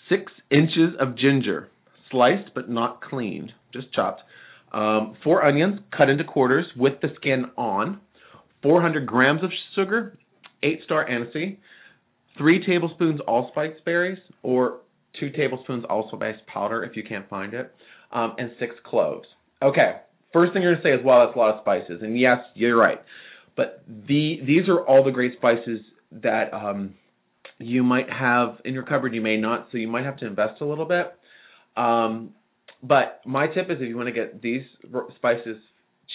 six 0.09 0.33
inches 0.51 0.95
of 1.01 1.17
ginger, 1.17 1.69
sliced 2.11 2.51
but 2.55 2.69
not 2.69 3.01
cleaned, 3.03 3.53
just 3.73 3.93
chopped, 3.93 4.23
um, 4.73 5.17
four 5.23 5.45
onions 5.45 5.81
cut 5.97 6.09
into 6.09 6.25
quarters 6.25 6.67
with 6.77 6.95
the 7.01 7.09
skin 7.17 7.47
on, 7.57 8.01
400 8.63 9.07
grams 9.07 9.43
of 9.45 9.51
sugar, 9.75 10.19
eight 10.63 10.81
star 10.85 11.07
aniseed, 11.09 11.59
three 12.37 12.65
tablespoons 12.67 13.21
allspice 13.27 13.79
berries, 13.85 14.19
or 14.43 14.81
two 15.19 15.31
tablespoons 15.31 15.85
allspice 15.89 16.37
powder 16.53 16.85
if 16.85 16.97
you 16.97 17.03
can't 17.03 17.29
find 17.29 17.55
it, 17.55 17.73
um, 18.13 18.35
and 18.39 18.51
six 18.59 18.75
cloves. 18.85 19.27
Okay, 19.63 19.97
first 20.33 20.53
thing 20.53 20.63
you're 20.63 20.77
to 20.77 20.83
say 20.83 20.91
is, 20.91 21.01
well, 21.05 21.25
that's 21.25 21.37
a 21.37 21.39
lot 21.39 21.55
of 21.55 21.61
spices. 21.63 22.03
And 22.03 22.19
yes, 22.19 22.39
you're 22.55 22.77
right. 22.77 23.01
But 23.57 23.83
the 23.87 24.41
these 24.47 24.69
are 24.69 24.81
all 24.81 25.03
the 25.03 25.11
great 25.11 25.37
spices 25.39 25.81
that 26.13 26.53
um, 26.53 26.95
you 27.59 27.83
might 27.83 28.11
have 28.11 28.61
in 28.65 28.75
your 28.75 28.85
cupboard. 28.85 29.15
You 29.15 29.21
may 29.21 29.37
not, 29.37 29.69
so 29.71 29.79
you 29.79 29.89
might 29.89 30.05
have 30.05 30.19
to 30.19 30.27
invest 30.27 30.61
a 30.61 30.65
little 30.65 30.87
bit. 30.87 31.13
Um, 31.77 32.31
but 32.83 33.21
my 33.25 33.47
tip 33.47 33.71
is 33.71 33.79
if 33.81 33.89
you 33.89 33.97
want 33.97 34.09
to 34.09 34.13
get 34.13 34.43
these 34.43 34.63
spices 35.17 35.57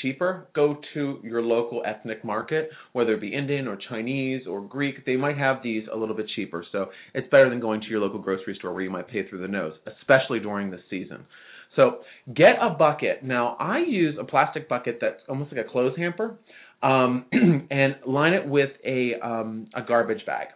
cheaper, 0.02 0.48
go 0.56 0.78
to 0.94 1.20
your 1.24 1.42
local 1.42 1.84
ethnic 1.86 2.24
market, 2.24 2.70
whether 2.94 3.14
it 3.14 3.22
be 3.22 3.34
Indian 3.34 3.68
or 3.68 3.78
Chinese 3.90 4.44
or 4.48 4.62
Greek. 4.62 5.06
They 5.06 5.16
might 5.16 5.38
have 5.38 5.58
these 5.64 5.84
a 5.92 5.98
little 5.98 6.16
bit 6.16 6.28
cheaper. 6.36 6.64
So 6.72 6.88
it's 7.14 7.30
better 7.30 7.50
than 7.50 7.60
going 7.60 7.82
to 7.82 7.88
your 7.88 8.00
local 8.00 8.20
grocery 8.20 8.56
store 8.58 8.74
where 8.74 8.84
you 8.84 8.90
might 8.90 9.08
pay 9.08 9.28
through 9.28 9.42
the 9.42 9.48
nose, 9.48 9.74
especially 10.00 10.40
during 10.40 10.72
this 10.72 10.82
season. 10.90 11.26
So 11.76 12.00
get 12.34 12.56
a 12.62 12.70
bucket. 12.70 13.24
Now 13.24 13.56
I 13.60 13.80
use 13.80 14.18
a 14.20 14.24
plastic 14.24 14.68
bucket 14.68 15.00
that's 15.02 15.22
almost 15.30 15.52
like 15.54 15.66
a 15.66 15.70
clothes 15.70 15.96
hamper, 15.98 16.38
um, 16.84 17.26
and 17.72 17.96
line 18.06 18.34
it 18.34 18.48
with 18.48 18.72
a 18.86 19.14
um, 19.22 19.68
a 19.74 19.82
garbage 19.82 20.26
bag. 20.26 20.48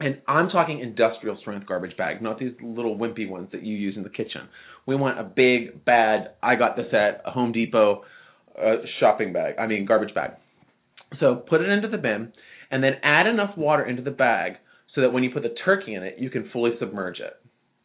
And 0.00 0.20
I'm 0.26 0.48
talking 0.48 0.80
industrial 0.80 1.36
strength 1.40 1.66
garbage 1.66 1.96
bag, 1.96 2.20
not 2.20 2.38
these 2.38 2.52
little 2.60 2.98
wimpy 2.98 3.28
ones 3.28 3.48
that 3.52 3.62
you 3.62 3.76
use 3.76 3.96
in 3.96 4.02
the 4.02 4.10
kitchen. 4.10 4.48
We 4.86 4.96
want 4.96 5.20
a 5.20 5.22
big, 5.22 5.84
bad, 5.84 6.32
I 6.42 6.56
got 6.56 6.76
this 6.76 6.92
at 6.92 7.22
a 7.24 7.30
Home 7.30 7.52
Depot 7.52 8.02
uh, 8.60 8.76
shopping 8.98 9.32
bag, 9.32 9.54
I 9.58 9.68
mean, 9.68 9.86
garbage 9.86 10.12
bag. 10.12 10.32
So 11.20 11.36
put 11.36 11.60
it 11.60 11.68
into 11.68 11.88
the 11.88 11.96
bin 11.96 12.32
and 12.70 12.82
then 12.82 12.94
add 13.04 13.28
enough 13.28 13.56
water 13.56 13.84
into 13.84 14.02
the 14.02 14.10
bag 14.10 14.54
so 14.94 15.00
that 15.02 15.12
when 15.12 15.22
you 15.22 15.30
put 15.30 15.42
the 15.42 15.54
turkey 15.64 15.94
in 15.94 16.02
it, 16.02 16.16
you 16.18 16.28
can 16.28 16.50
fully 16.52 16.72
submerge 16.80 17.20
it. 17.20 17.34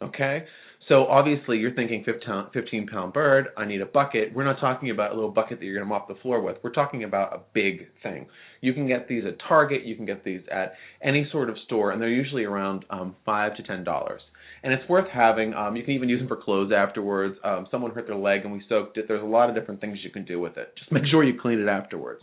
Okay? 0.03 0.45
So 0.89 1.05
obviously 1.05 1.57
you're 1.59 1.73
thinking 1.73 2.03
15 2.03 2.87
pound 2.87 3.13
bird, 3.13 3.49
I 3.55 3.65
need 3.65 3.79
a 3.79 3.85
bucket. 3.85 4.33
We're 4.33 4.43
not 4.43 4.59
talking 4.59 4.89
about 4.89 5.11
a 5.11 5.13
little 5.13 5.29
bucket 5.29 5.59
that 5.59 5.65
you're 5.65 5.75
going 5.75 5.87
to 5.87 5.89
mop 5.89 6.07
the 6.07 6.15
floor 6.15 6.41
with. 6.41 6.57
We're 6.63 6.71
talking 6.71 7.03
about 7.03 7.31
a 7.31 7.41
big 7.53 7.87
thing. 8.01 8.25
You 8.61 8.73
can 8.73 8.87
get 8.87 9.07
these 9.07 9.23
at 9.27 9.35
Target, 9.47 9.85
you 9.85 9.95
can 9.95 10.07
get 10.07 10.25
these 10.25 10.41
at 10.51 10.73
any 11.03 11.29
sort 11.31 11.51
of 11.51 11.57
store, 11.65 11.91
and 11.91 12.01
they're 12.01 12.09
usually 12.09 12.43
around 12.43 12.85
um, 12.89 13.15
5 13.23 13.57
to 13.57 13.63
$10. 13.63 14.17
And 14.63 14.73
it's 14.73 14.89
worth 14.89 15.07
having. 15.13 15.53
Um, 15.53 15.75
you 15.75 15.83
can 15.83 15.93
even 15.93 16.09
use 16.09 16.19
them 16.19 16.27
for 16.27 16.35
clothes 16.35 16.71
afterwards. 16.75 17.35
Um, 17.43 17.67
someone 17.69 17.91
hurt 17.91 18.07
their 18.07 18.17
leg 18.17 18.41
and 18.43 18.51
we 18.51 18.63
soaked 18.67 18.97
it. 18.97 19.05
There's 19.07 19.23
a 19.23 19.27
lot 19.27 19.47
of 19.47 19.55
different 19.55 19.79
things 19.79 19.99
you 20.03 20.09
can 20.09 20.25
do 20.25 20.39
with 20.39 20.57
it. 20.57 20.73
Just 20.77 20.91
make 20.91 21.03
sure 21.09 21.23
you 21.23 21.39
clean 21.39 21.59
it 21.59 21.67
afterwards. 21.69 22.21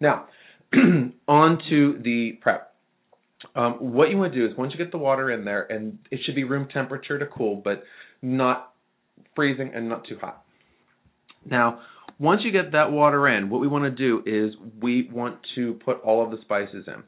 Now, 0.00 0.24
on 1.28 1.58
to 1.68 2.00
the 2.02 2.38
prep. 2.40 2.72
Um, 3.54 3.74
what 3.74 4.08
you 4.08 4.16
want 4.16 4.32
to 4.32 4.38
do 4.38 4.50
is 4.50 4.56
once 4.56 4.72
you 4.72 4.82
get 4.82 4.90
the 4.90 4.98
water 4.98 5.30
in 5.30 5.44
there, 5.44 5.62
and 5.70 5.98
it 6.10 6.20
should 6.24 6.34
be 6.34 6.44
room 6.44 6.68
temperature 6.72 7.18
to 7.18 7.26
cool, 7.26 7.60
but 7.62 7.84
not 8.26 8.72
freezing 9.34 9.70
and 9.74 9.88
not 9.88 10.06
too 10.08 10.18
hot. 10.20 10.42
Now, 11.48 11.80
once 12.18 12.40
you 12.44 12.50
get 12.50 12.72
that 12.72 12.90
water 12.90 13.28
in, 13.28 13.50
what 13.50 13.60
we 13.60 13.68
want 13.68 13.84
to 13.84 13.90
do 13.90 14.22
is 14.26 14.54
we 14.82 15.08
want 15.12 15.38
to 15.54 15.78
put 15.84 16.00
all 16.02 16.24
of 16.24 16.30
the 16.30 16.38
spices 16.42 16.84
in. 16.86 17.02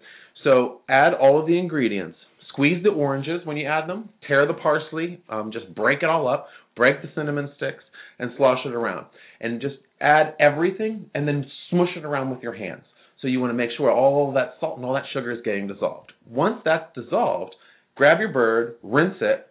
So 0.44 0.83
add 0.88 1.14
all 1.14 1.40
of 1.40 1.46
the 1.46 1.59
ingredients. 1.59 2.16
Squeeze 2.50 2.83
the 2.83 2.90
oranges 2.90 3.40
when 3.44 3.57
you 3.57 3.66
add 3.66 3.88
them. 3.88 4.11
Tear 4.26 4.46
the 4.46 4.54
parsley. 4.54 5.20
Um, 5.28 5.50
just 5.52 5.74
break 5.74 6.02
it 6.02 6.09
all 6.09 6.28
up. 6.28 6.46
Break 6.76 7.02
the 7.02 7.09
cinnamon 7.14 7.50
sticks 7.57 7.83
and 8.18 8.31
slosh 8.37 8.64
it 8.64 8.72
around. 8.72 9.07
And 9.40 9.61
just 9.61 9.76
add 10.00 10.35
everything 10.38 11.11
and 11.14 11.26
then 11.26 11.46
smush 11.70 11.90
it 11.96 12.04
around 12.04 12.31
with 12.31 12.42
your 12.42 12.54
hands. 12.54 12.85
So 13.20 13.26
you 13.26 13.40
want 13.40 13.50
to 13.50 13.57
make 13.57 13.70
sure 13.76 13.90
all 13.90 14.33
that 14.35 14.54
salt 14.61 14.76
and 14.76 14.85
all 14.85 14.94
that 14.94 15.04
sugar 15.12 15.33
is 15.33 15.40
getting 15.44 15.66
dissolved. 15.66 16.12
Once 16.28 16.61
that's 16.64 16.94
dissolved, 16.94 17.54
grab 17.96 18.20
your 18.20 18.33
bird, 18.33 18.76
rinse 18.83 19.16
it 19.20 19.46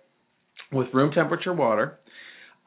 with 0.72 0.88
room 0.94 1.12
temperature 1.12 1.54
water. 1.54 2.00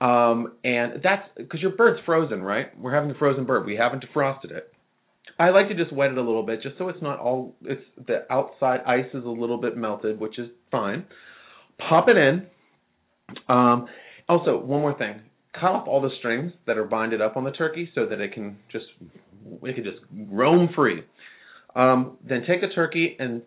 Um, 0.00 0.52
and 0.64 1.02
that's 1.02 1.28
because 1.36 1.60
your 1.60 1.72
bird's 1.72 2.00
frozen, 2.06 2.42
right? 2.42 2.78
We're 2.78 2.94
having 2.94 3.10
a 3.10 3.14
frozen 3.14 3.44
bird. 3.44 3.66
We 3.66 3.76
haven't 3.76 4.04
defrosted 4.04 4.50
it. 4.50 4.72
I 5.38 5.50
like 5.50 5.68
to 5.68 5.74
just 5.74 5.92
wet 5.92 6.10
it 6.10 6.18
a 6.18 6.22
little 6.22 6.44
bit, 6.44 6.62
just 6.62 6.78
so 6.78 6.88
it's 6.88 7.02
not 7.02 7.18
all. 7.18 7.54
It's 7.62 7.82
the 8.06 8.30
outside 8.30 8.80
ice 8.86 9.06
is 9.14 9.24
a 9.24 9.28
little 9.28 9.58
bit 9.58 9.76
melted, 9.76 10.18
which 10.18 10.38
is 10.38 10.48
fine. 10.70 11.04
Pop 11.78 12.08
it 12.08 12.16
in. 12.16 12.46
Um, 13.48 13.86
also, 14.28 14.58
one 14.58 14.80
more 14.80 14.96
thing: 14.96 15.20
cut 15.54 15.70
off 15.70 15.88
all 15.88 16.00
the 16.00 16.10
strings 16.18 16.52
that 16.66 16.78
are 16.78 16.84
binded 16.84 17.20
up 17.20 17.36
on 17.36 17.44
the 17.44 17.52
turkey, 17.52 17.90
so 17.94 18.06
that 18.06 18.20
it 18.20 18.32
can 18.32 18.58
just 18.72 18.86
it 19.62 19.74
can 19.74 19.84
just 19.84 19.98
roam 20.30 20.68
free. 20.74 21.02
Um, 21.74 22.18
then 22.26 22.42
take 22.46 22.60
the 22.60 22.68
turkey 22.74 23.16
and 23.18 23.42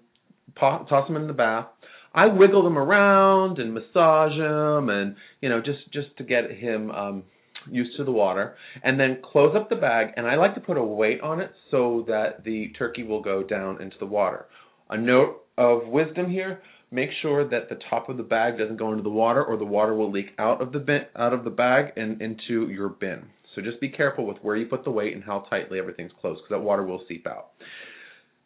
pop, 0.56 0.88
toss 0.90 1.08
them 1.08 1.18
in 1.18 1.28
the 1.28 1.34
bath. 1.34 1.68
I 2.14 2.28
wiggle 2.28 2.64
them 2.64 2.78
around 2.78 3.60
and 3.60 3.74
massage 3.74 4.34
him, 4.34 4.90
and 4.90 5.16
you 5.42 5.50
know, 5.50 5.60
just 5.60 5.92
just 5.92 6.16
to 6.18 6.24
get 6.24 6.52
him 6.52 6.92
um, 6.92 7.24
used 7.70 7.98
to 7.98 8.04
the 8.04 8.12
water, 8.12 8.56
and 8.84 9.00
then 9.00 9.20
close 9.24 9.56
up 9.56 9.70
the 9.70 9.76
bag. 9.76 10.14
And 10.16 10.28
I 10.28 10.36
like 10.36 10.56
to 10.56 10.62
put 10.62 10.78
a 10.78 10.84
weight 10.84 11.22
on 11.22 11.40
it 11.40 11.52
so 11.72 12.04
that 12.08 12.44
the 12.44 12.72
turkey 12.78 13.04
will 13.04 13.22
go 13.22 13.44
down 13.44 13.82
into 13.82 13.96
the 14.00 14.06
water. 14.06 14.46
A 14.90 14.98
note 14.98 15.44
of 15.58 15.88
wisdom 15.88 16.30
here: 16.30 16.62
make 16.92 17.10
sure 17.22 17.50
that 17.50 17.70
the 17.70 17.80
top 17.90 18.10
of 18.10 18.18
the 18.18 18.24
bag 18.24 18.58
doesn't 18.58 18.78
go 18.78 18.92
into 18.92 19.04
the 19.04 19.10
water, 19.10 19.44
or 19.44 19.58
the 19.58 19.66
water 19.66 19.96
will 19.96 20.12
leak 20.12 20.28
out 20.38 20.62
of 20.62 20.72
the 20.72 20.80
bin, 20.80 21.02
out 21.16 21.34
of 21.34 21.44
the 21.44 21.50
bag 21.50 21.94
and 21.96 22.22
into 22.22 22.70
your 22.70 22.90
bin. 22.90 23.24
So 23.56 23.62
just 23.62 23.80
be 23.80 23.90
careful 23.90 24.26
with 24.26 24.38
where 24.42 24.56
you 24.56 24.66
put 24.66 24.84
the 24.84 24.92
weight 24.92 25.14
and 25.14 25.24
how 25.24 25.46
tightly 25.50 25.80
everything's 25.80 26.12
closed, 26.20 26.42
because 26.42 26.60
that 26.60 26.66
water 26.66 26.84
will 26.84 27.04
seep 27.08 27.28
out. 27.28 27.50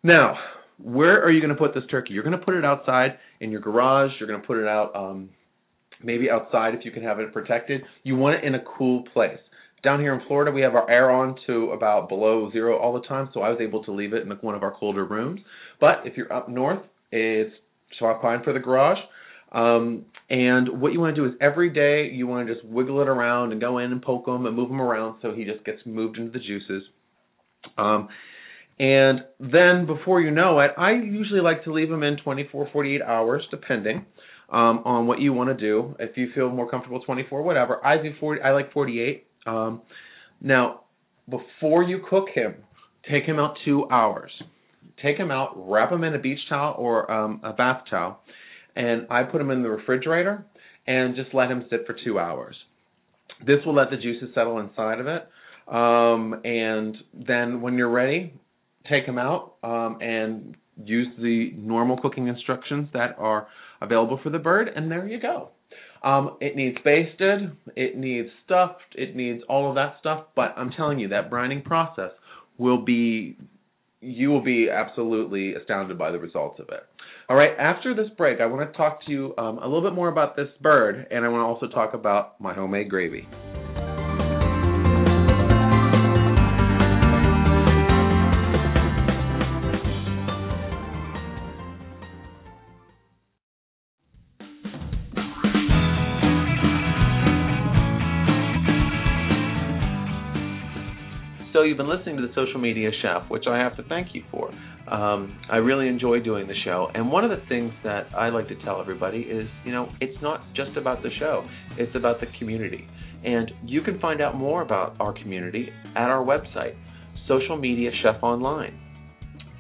Now, 0.04 0.36
where 0.82 1.24
are 1.24 1.32
you 1.32 1.42
going 1.42 1.54
to 1.54 1.56
put 1.56 1.74
this 1.74 1.84
turkey? 1.90 2.14
You're 2.14 2.24
going 2.24 2.38
to 2.38 2.44
put 2.44 2.56
it 2.56 2.66
outside 2.66 3.18
in 3.40 3.52
your 3.52 3.62
garage. 3.62 4.12
You're 4.20 4.28
going 4.28 4.42
to 4.42 4.48
put 4.48 4.58
it 4.58 4.68
out, 4.68 4.96
um, 4.96 5.30
maybe 6.04 6.30
outside 6.30 6.76
if 6.76 6.86
you 6.86 6.92
can 6.92 7.04
have 7.04 7.20
it 7.20 7.34
protected. 7.34 7.82
You 8.04 8.16
want 8.16 8.36
it 8.36 8.44
in 8.44 8.56
a 8.56 8.64
cool 8.78 9.04
place. 9.14 9.40
Down 9.84 10.00
here 10.00 10.14
in 10.14 10.22
Florida, 10.28 10.52
we 10.52 10.62
have 10.62 10.76
our 10.76 10.90
air 10.90 11.12
on 11.12 11.36
to 11.46 11.72
about 11.72 12.10
below 12.10 12.52
zero 12.52 12.78
all 12.78 12.94
the 12.94 13.08
time, 13.08 13.30
so 13.34 13.42
I 13.42 13.50
was 13.50 13.60
able 13.62 13.84
to 13.84 13.92
leave 13.92 14.14
it 14.14 14.24
in 14.24 14.30
one 14.30 14.56
of 14.56 14.64
our 14.64 14.72
colder 14.72 15.06
rooms. 15.06 15.42
But 15.80 16.02
if 16.06 16.18
you're 16.18 16.32
up 16.34 16.50
north, 16.50 16.82
It's 17.12 17.54
fine 18.00 18.44
for 18.44 18.54
the 18.54 18.60
garage. 18.60 18.98
Um, 19.52 20.06
and 20.30 20.82
what 20.82 20.92
you 20.94 21.00
want 21.00 21.16
to 21.16 21.22
do 21.22 21.28
is 21.28 21.36
every 21.40 21.70
day 21.70 22.14
you 22.14 22.28
want 22.28 22.48
to 22.48 22.54
just 22.54 22.66
wiggle 22.66 23.02
it 23.02 23.08
around 23.08 23.52
and 23.54 23.62
go 23.62 23.78
in 23.78 23.92
and 23.92 24.02
poke 24.02 24.28
him 24.28 24.46
and 24.46 24.56
move 24.56 24.70
him 24.70 24.82
around 24.82 25.20
so 25.22 25.34
he 25.34 25.46
just 25.46 25.64
gets 25.64 25.80
moved 25.86 26.18
into 26.18 26.32
the 26.32 26.40
juices. 26.40 26.84
Um, 27.78 28.10
and 28.80 29.22
then 29.40 29.86
before 29.88 30.22
you 30.22 30.32
know 30.32 30.60
it, 30.60 30.72
I 30.78 30.92
usually 30.92 31.42
like 31.42 31.64
to 31.64 31.74
leave 31.74 31.90
them 31.90 32.04
in 32.04 32.18
24, 32.18 32.70
48 32.72 33.02
hours, 33.02 33.44
depending 33.50 34.06
um, 34.50 34.82
on 34.86 35.08
what 35.08 35.20
you 35.20 35.34
want 35.34 35.50
to 35.50 35.56
do. 35.56 35.96
If 36.00 36.16
you 36.16 36.30
feel 36.36 36.50
more 36.50 36.70
comfortable, 36.70 37.02
24, 37.02 37.42
whatever. 37.42 37.84
I 37.86 38.02
do 38.02 38.12
40. 38.20 38.42
I 38.42 38.52
like 38.52 38.72
48. 38.74 39.26
Um, 39.48 39.82
now, 40.42 40.82
before 41.28 41.84
you 41.84 42.02
cook 42.08 42.28
him, 42.34 42.56
take 43.10 43.24
him 43.24 43.40
out 43.40 43.56
two 43.66 43.88
hours. 43.90 44.32
Take 45.02 45.18
him 45.18 45.32
out, 45.32 45.54
wrap 45.56 45.92
him 45.92 46.04
in 46.04 46.14
a 46.16 46.20
beach 46.20 46.40
towel 46.50 46.76
or 46.78 47.12
um, 47.12 47.42
a 47.44 47.54
bath 47.54 47.84
towel, 47.90 48.20
and 48.76 49.06
I 49.12 49.24
put 49.24 49.40
him 49.40 49.52
in 49.52 49.62
the 49.62 49.70
refrigerator 49.70 50.44
and 50.88 51.16
just 51.16 51.34
let 51.36 51.52
him 51.52 51.66
sit 51.70 51.86
for 51.86 51.96
two 52.04 52.18
hours. 52.18 52.56
This 53.46 53.58
will 53.66 53.76
let 53.76 53.92
the 53.92 53.98
juices 53.98 54.30
settle 54.34 54.60
inside 54.60 55.00
of 55.00 55.08
it. 55.08 55.28
Um, 55.68 56.42
and 56.44 56.96
then 57.14 57.62
when 57.62 57.76
you're 57.76 57.90
ready, 57.90 58.34
take 58.90 59.06
them 59.06 59.18
out 59.18 59.56
um, 59.64 59.98
and 60.02 60.56
use 60.84 61.08
the 61.18 61.52
normal 61.58 61.98
cooking 61.98 62.28
instructions 62.28 62.90
that 62.94 63.16
are 63.18 63.48
available 63.82 64.20
for 64.24 64.30
the 64.30 64.40
bird, 64.40 64.70
and 64.74 64.92
there 64.92 65.08
you 65.08 65.20
go. 65.20 65.50
Um, 66.04 66.38
it 66.40 66.56
needs 66.56 66.78
basted, 66.84 67.52
it 67.76 67.98
needs 67.98 68.30
stuffed, 68.46 68.96
it 68.96 69.16
needs 69.16 69.44
all 69.50 69.70
of 69.70 69.76
that 69.76 69.96
stuff, 70.00 70.26
but 70.36 70.54
I'm 70.56 70.72
telling 70.72 71.00
you, 71.00 71.10
that 71.10 71.32
brining 71.32 71.64
process 71.64 72.12
will 72.58 72.84
be, 72.84 73.38
you 74.00 74.30
will 74.30 74.44
be 74.44 74.70
absolutely 74.70 75.56
astounded 75.56 75.98
by 75.98 76.12
the 76.12 76.20
results 76.20 76.60
of 76.60 76.70
it. 76.70 76.84
All 77.30 77.36
right, 77.36 77.52
after 77.60 77.94
this 77.96 78.08
break, 78.16 78.40
I 78.40 78.46
want 78.46 78.72
to 78.72 78.78
talk 78.78 79.06
to 79.06 79.12
you 79.12 79.34
um, 79.38 79.58
a 79.58 79.66
little 79.66 79.82
bit 79.82 79.94
more 79.94 80.08
about 80.08 80.36
this 80.36 80.48
bird, 80.62 81.08
and 81.12 81.26
I 81.26 81.30
want 81.30 81.42
to 81.42 81.46
also 81.46 81.74
talk 81.74 81.94
about 81.94 82.40
my 82.40 82.54
homemade 82.54 82.90
gravy. 82.90 83.28
You've 101.78 101.86
been 101.86 101.96
listening 101.96 102.18
to 102.18 102.24
the 102.24 102.34
Social 102.34 102.60
Media 102.60 102.90
Chef, 103.04 103.30
which 103.30 103.44
I 103.48 103.60
have 103.60 103.78
to 103.78 103.84
thank 103.84 104.16
you 104.16 104.24
for. 104.32 104.50
Um, 104.92 105.40
I 105.52 105.58
really 105.58 105.88
enjoy 105.88 106.22
doing 106.22 106.48
the 106.48 106.56
show, 106.66 106.88
and 106.96 107.12
one 107.12 107.24
of 107.24 107.30
the 107.30 107.44
things 107.48 107.72
that 107.84 108.08
I 108.18 108.30
like 108.30 108.48
to 108.48 108.56
tell 108.64 108.82
everybody 108.82 109.20
is, 109.20 109.48
you 109.64 109.72
know, 109.72 109.92
it's 110.02 110.20
not 110.24 110.42
just 110.56 110.76
about 110.76 111.04
the 111.04 111.12
show; 111.20 111.48
it's 111.78 111.96
about 111.96 112.20
the 112.20 112.26
community. 112.40 112.88
And 113.24 113.52
you 113.64 113.82
can 113.82 114.00
find 114.00 114.22
out 114.22 114.36
more 114.36 114.64
about 114.64 114.96
our 115.00 115.14
community 115.14 115.70
at 115.96 116.10
our 116.10 116.26
website, 116.26 116.76
Social 117.28 117.58
Media 117.58 117.92
Chef 118.02 118.16
Online. 118.24 118.74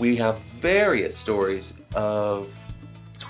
We 0.00 0.16
have 0.16 0.34
various 0.60 1.12
stories 1.22 1.62
of 1.94 2.46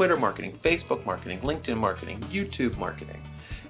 Twitter 0.03 0.17
marketing, 0.17 0.59
Facebook 0.65 1.07
marketing, 1.07 1.39
LinkedIn 1.45 1.77
marketing, 1.77 2.21
YouTube 2.35 2.77
marketing. 2.77 3.23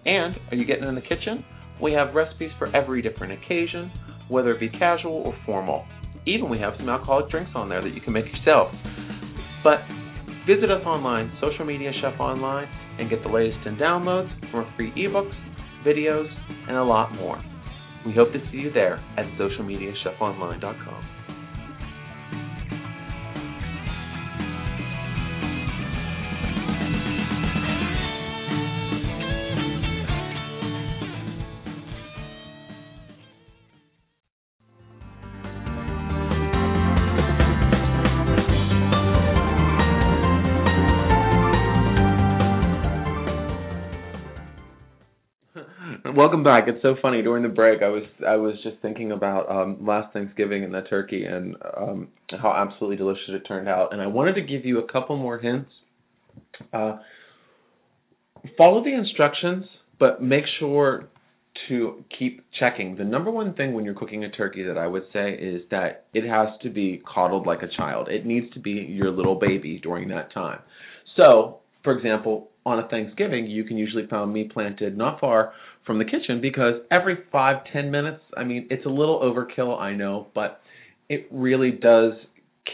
And 0.07 0.35
are 0.51 0.57
you 0.57 0.65
getting 0.65 0.85
in 0.85 0.95
the 0.95 1.03
kitchen? 1.03 1.45
We 1.79 1.93
have 1.93 2.15
recipes 2.15 2.49
for 2.59 2.75
every 2.75 3.03
different 3.03 3.35
occasion, 3.35 3.93
whether 4.31 4.51
it 4.53 4.59
be 4.59 4.71
casual 4.71 5.13
or 5.13 5.35
formal. 5.45 5.85
Even 6.27 6.49
we 6.49 6.59
have 6.59 6.73
some 6.79 6.89
alcoholic 6.89 7.31
drinks 7.31 7.51
on 7.55 7.69
there 7.69 7.83
that 7.83 7.93
you 7.93 8.01
can 8.01 8.15
make 8.15 8.25
yourself. 8.25 8.73
But 9.63 9.81
visit 10.47 10.71
us 10.71 10.81
online, 10.87 11.31
Social 11.39 11.67
Media 11.67 11.93
Chef 12.01 12.19
Online, 12.19 12.67
and 12.99 13.11
get 13.11 13.23
the 13.23 13.29
latest 13.29 13.67
in 13.67 13.77
downloads 13.77 14.31
from 14.51 14.65
our 14.65 14.75
free 14.75 14.91
ebooks, 14.93 15.37
videos, 15.87 16.33
and 16.67 16.79
a 16.79 16.83
lot 16.83 17.13
more. 17.13 17.45
We 18.07 18.15
hope 18.15 18.33
to 18.33 18.39
see 18.51 18.57
you 18.57 18.73
there 18.73 19.05
at 19.19 19.27
socialmediachefonline.com. 19.39 21.22
Welcome 46.33 46.45
back. 46.45 46.65
It's 46.67 46.81
so 46.81 46.97
funny. 47.03 47.21
During 47.21 47.43
the 47.43 47.51
break, 47.51 47.83
I 47.83 47.89
was 47.89 48.05
I 48.27 48.37
was 48.37 48.55
just 48.63 48.77
thinking 48.81 49.13
about 49.13 49.51
um, 49.51 49.85
last 49.87 50.15
Thanksgiving 50.15 50.65
and 50.65 50.73
the 50.73 50.81
turkey 50.81 51.27
and 51.27 51.55
um, 51.77 52.09
how 52.41 52.55
absolutely 52.55 52.97
delicious 52.97 53.29
it 53.29 53.41
turned 53.47 53.69
out. 53.69 53.93
And 53.93 54.01
I 54.01 54.07
wanted 54.07 54.37
to 54.37 54.41
give 54.41 54.65
you 54.65 54.79
a 54.79 54.91
couple 54.91 55.19
more 55.19 55.39
hints. 55.39 55.69
Uh, 56.73 57.01
follow 58.57 58.83
the 58.83 58.95
instructions, 58.95 59.67
but 60.01 60.23
make 60.23 60.45
sure 60.59 61.11
to 61.69 62.03
keep 62.19 62.47
checking. 62.59 62.97
The 62.97 63.05
number 63.05 63.31
one 63.31 63.53
thing 63.53 63.75
when 63.75 63.85
you're 63.85 63.93
cooking 63.93 64.25
a 64.25 64.31
turkey 64.31 64.63
that 64.63 64.79
I 64.79 64.87
would 64.87 65.05
say 65.13 65.35
is 65.35 65.61
that 65.71 66.07
it 66.15 66.27
has 66.27 66.49
to 66.63 66.71
be 66.71 67.03
coddled 67.15 67.47
like 67.47 67.61
a 67.61 67.69
child. 67.77 68.09
It 68.09 68.25
needs 68.25 68.51
to 68.55 68.59
be 68.59 68.71
your 68.89 69.11
little 69.11 69.39
baby 69.39 69.81
during 69.83 70.09
that 70.09 70.33
time. 70.33 70.61
So, 71.15 71.59
for 71.85 71.95
example, 71.95 72.49
on 72.65 72.79
a 72.79 72.89
Thanksgiving, 72.89 73.47
you 73.47 73.65
can 73.65 73.77
usually 73.77 74.07
find 74.07 74.33
me 74.33 74.49
planted 74.53 74.97
not 74.97 75.21
far 75.21 75.53
from 75.87 75.99
the 75.99 76.05
kitchen 76.05 76.41
because 76.41 76.75
every 76.91 77.19
five 77.31 77.65
ten 77.73 77.91
minutes, 77.91 78.23
I 78.37 78.45
mean, 78.45 78.67
it's 78.71 78.87
a 78.87 78.89
little 78.89 79.21
overkill, 79.21 79.79
I 79.79 79.95
know, 79.95 80.29
but 80.35 80.61
it 81.09 81.27
really 81.31 81.73
does 81.73 82.13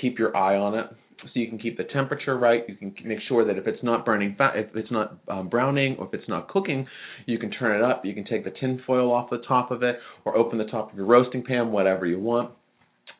keep 0.00 0.18
your 0.18 0.36
eye 0.36 0.56
on 0.56 0.78
it. 0.78 0.86
So 1.20 1.30
you 1.34 1.48
can 1.48 1.58
keep 1.58 1.76
the 1.76 1.84
temperature 1.84 2.38
right. 2.38 2.62
You 2.68 2.76
can 2.76 2.94
make 3.04 3.18
sure 3.26 3.44
that 3.44 3.58
if 3.58 3.66
it's 3.66 3.82
not 3.82 4.04
burning 4.04 4.36
fat, 4.38 4.56
if 4.56 4.76
it's 4.76 4.90
not 4.92 5.18
um, 5.26 5.48
browning, 5.48 5.96
or 5.98 6.06
if 6.06 6.14
it's 6.14 6.28
not 6.28 6.48
cooking, 6.48 6.86
you 7.26 7.38
can 7.38 7.50
turn 7.50 7.76
it 7.76 7.82
up. 7.82 8.04
You 8.04 8.14
can 8.14 8.24
take 8.24 8.44
the 8.44 8.52
tin 8.60 8.80
foil 8.86 9.12
off 9.12 9.28
the 9.28 9.42
top 9.48 9.72
of 9.72 9.82
it, 9.82 9.96
or 10.24 10.36
open 10.36 10.58
the 10.58 10.66
top 10.66 10.92
of 10.92 10.96
your 10.96 11.06
roasting 11.06 11.42
pan, 11.42 11.72
whatever 11.72 12.06
you 12.06 12.20
want 12.20 12.52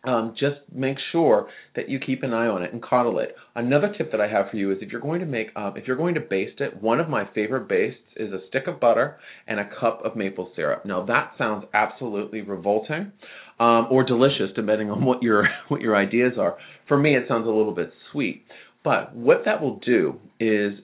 um, 0.05 0.35
just 0.39 0.57
make 0.73 0.97
sure 1.11 1.49
that 1.75 1.89
you 1.89 1.99
keep 1.99 2.23
an 2.23 2.33
eye 2.33 2.47
on 2.47 2.63
it 2.63 2.73
and 2.73 2.83
coddle 2.83 3.19
it. 3.19 3.35
Another 3.57 3.93
tip 3.97 4.13
that 4.13 4.21
I 4.21 4.29
have 4.29 4.51
for 4.51 4.57
you 4.57 4.71
is 4.71 4.79
if 4.81 4.93
you're 4.93 5.01
going 5.01 5.21
to 5.21 5.27
make, 5.27 5.49
um, 5.57 5.77
if 5.77 5.87
you're 5.87 5.97
going 5.97 6.15
to 6.15 6.21
baste 6.21 6.61
it, 6.61 6.81
one 6.81 7.01
of 7.01 7.09
my 7.09 7.29
favorite 7.35 7.69
bastes 7.69 7.99
is 8.17 8.33
a 8.33 8.39
stick 8.49 8.69
of 8.69 8.81
butter 8.81 9.19
and 9.49 9.59
a 9.59 9.69
cup 9.81 10.05
of 10.05 10.17
maple 10.17 10.53
syrup. 10.55 10.85
Now 10.87 11.05
that 11.07 11.33
sounds 11.37 11.65
absolutely 11.75 12.43
revolting, 12.43 13.13
um, 13.59 13.89
or 13.91 14.05
delicious 14.05 14.51
depending 14.55 14.91
on 14.91 15.05
what 15.05 15.23
your 15.23 15.49
what 15.69 15.81
your 15.81 15.97
ideas 15.97 16.35
are. 16.39 16.57
For 16.87 16.97
me, 16.97 17.17
it 17.17 17.25
sounds 17.29 17.47
a 17.47 17.51
little 17.51 17.75
bit 17.75 17.93
sweet, 18.13 18.45
but 18.85 19.15
what 19.17 19.43
that 19.47 19.61
will 19.61 19.81
do 19.85 20.21
is 20.39 20.75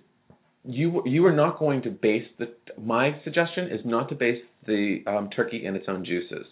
you 0.64 1.02
you 1.04 1.24
are 1.26 1.32
not 1.32 1.58
going 1.58 1.82
to 1.82 1.90
baste 1.90 2.30
the. 2.38 2.46
My 2.82 3.12
suggestion 3.22 3.68
is 3.68 3.80
not 3.84 4.08
to 4.08 4.16
baste 4.16 4.42
the 4.66 5.04
um, 5.06 5.30
turkey 5.30 5.64
in 5.64 5.76
its 5.76 5.86
own 5.88 6.04
juices. 6.04 6.46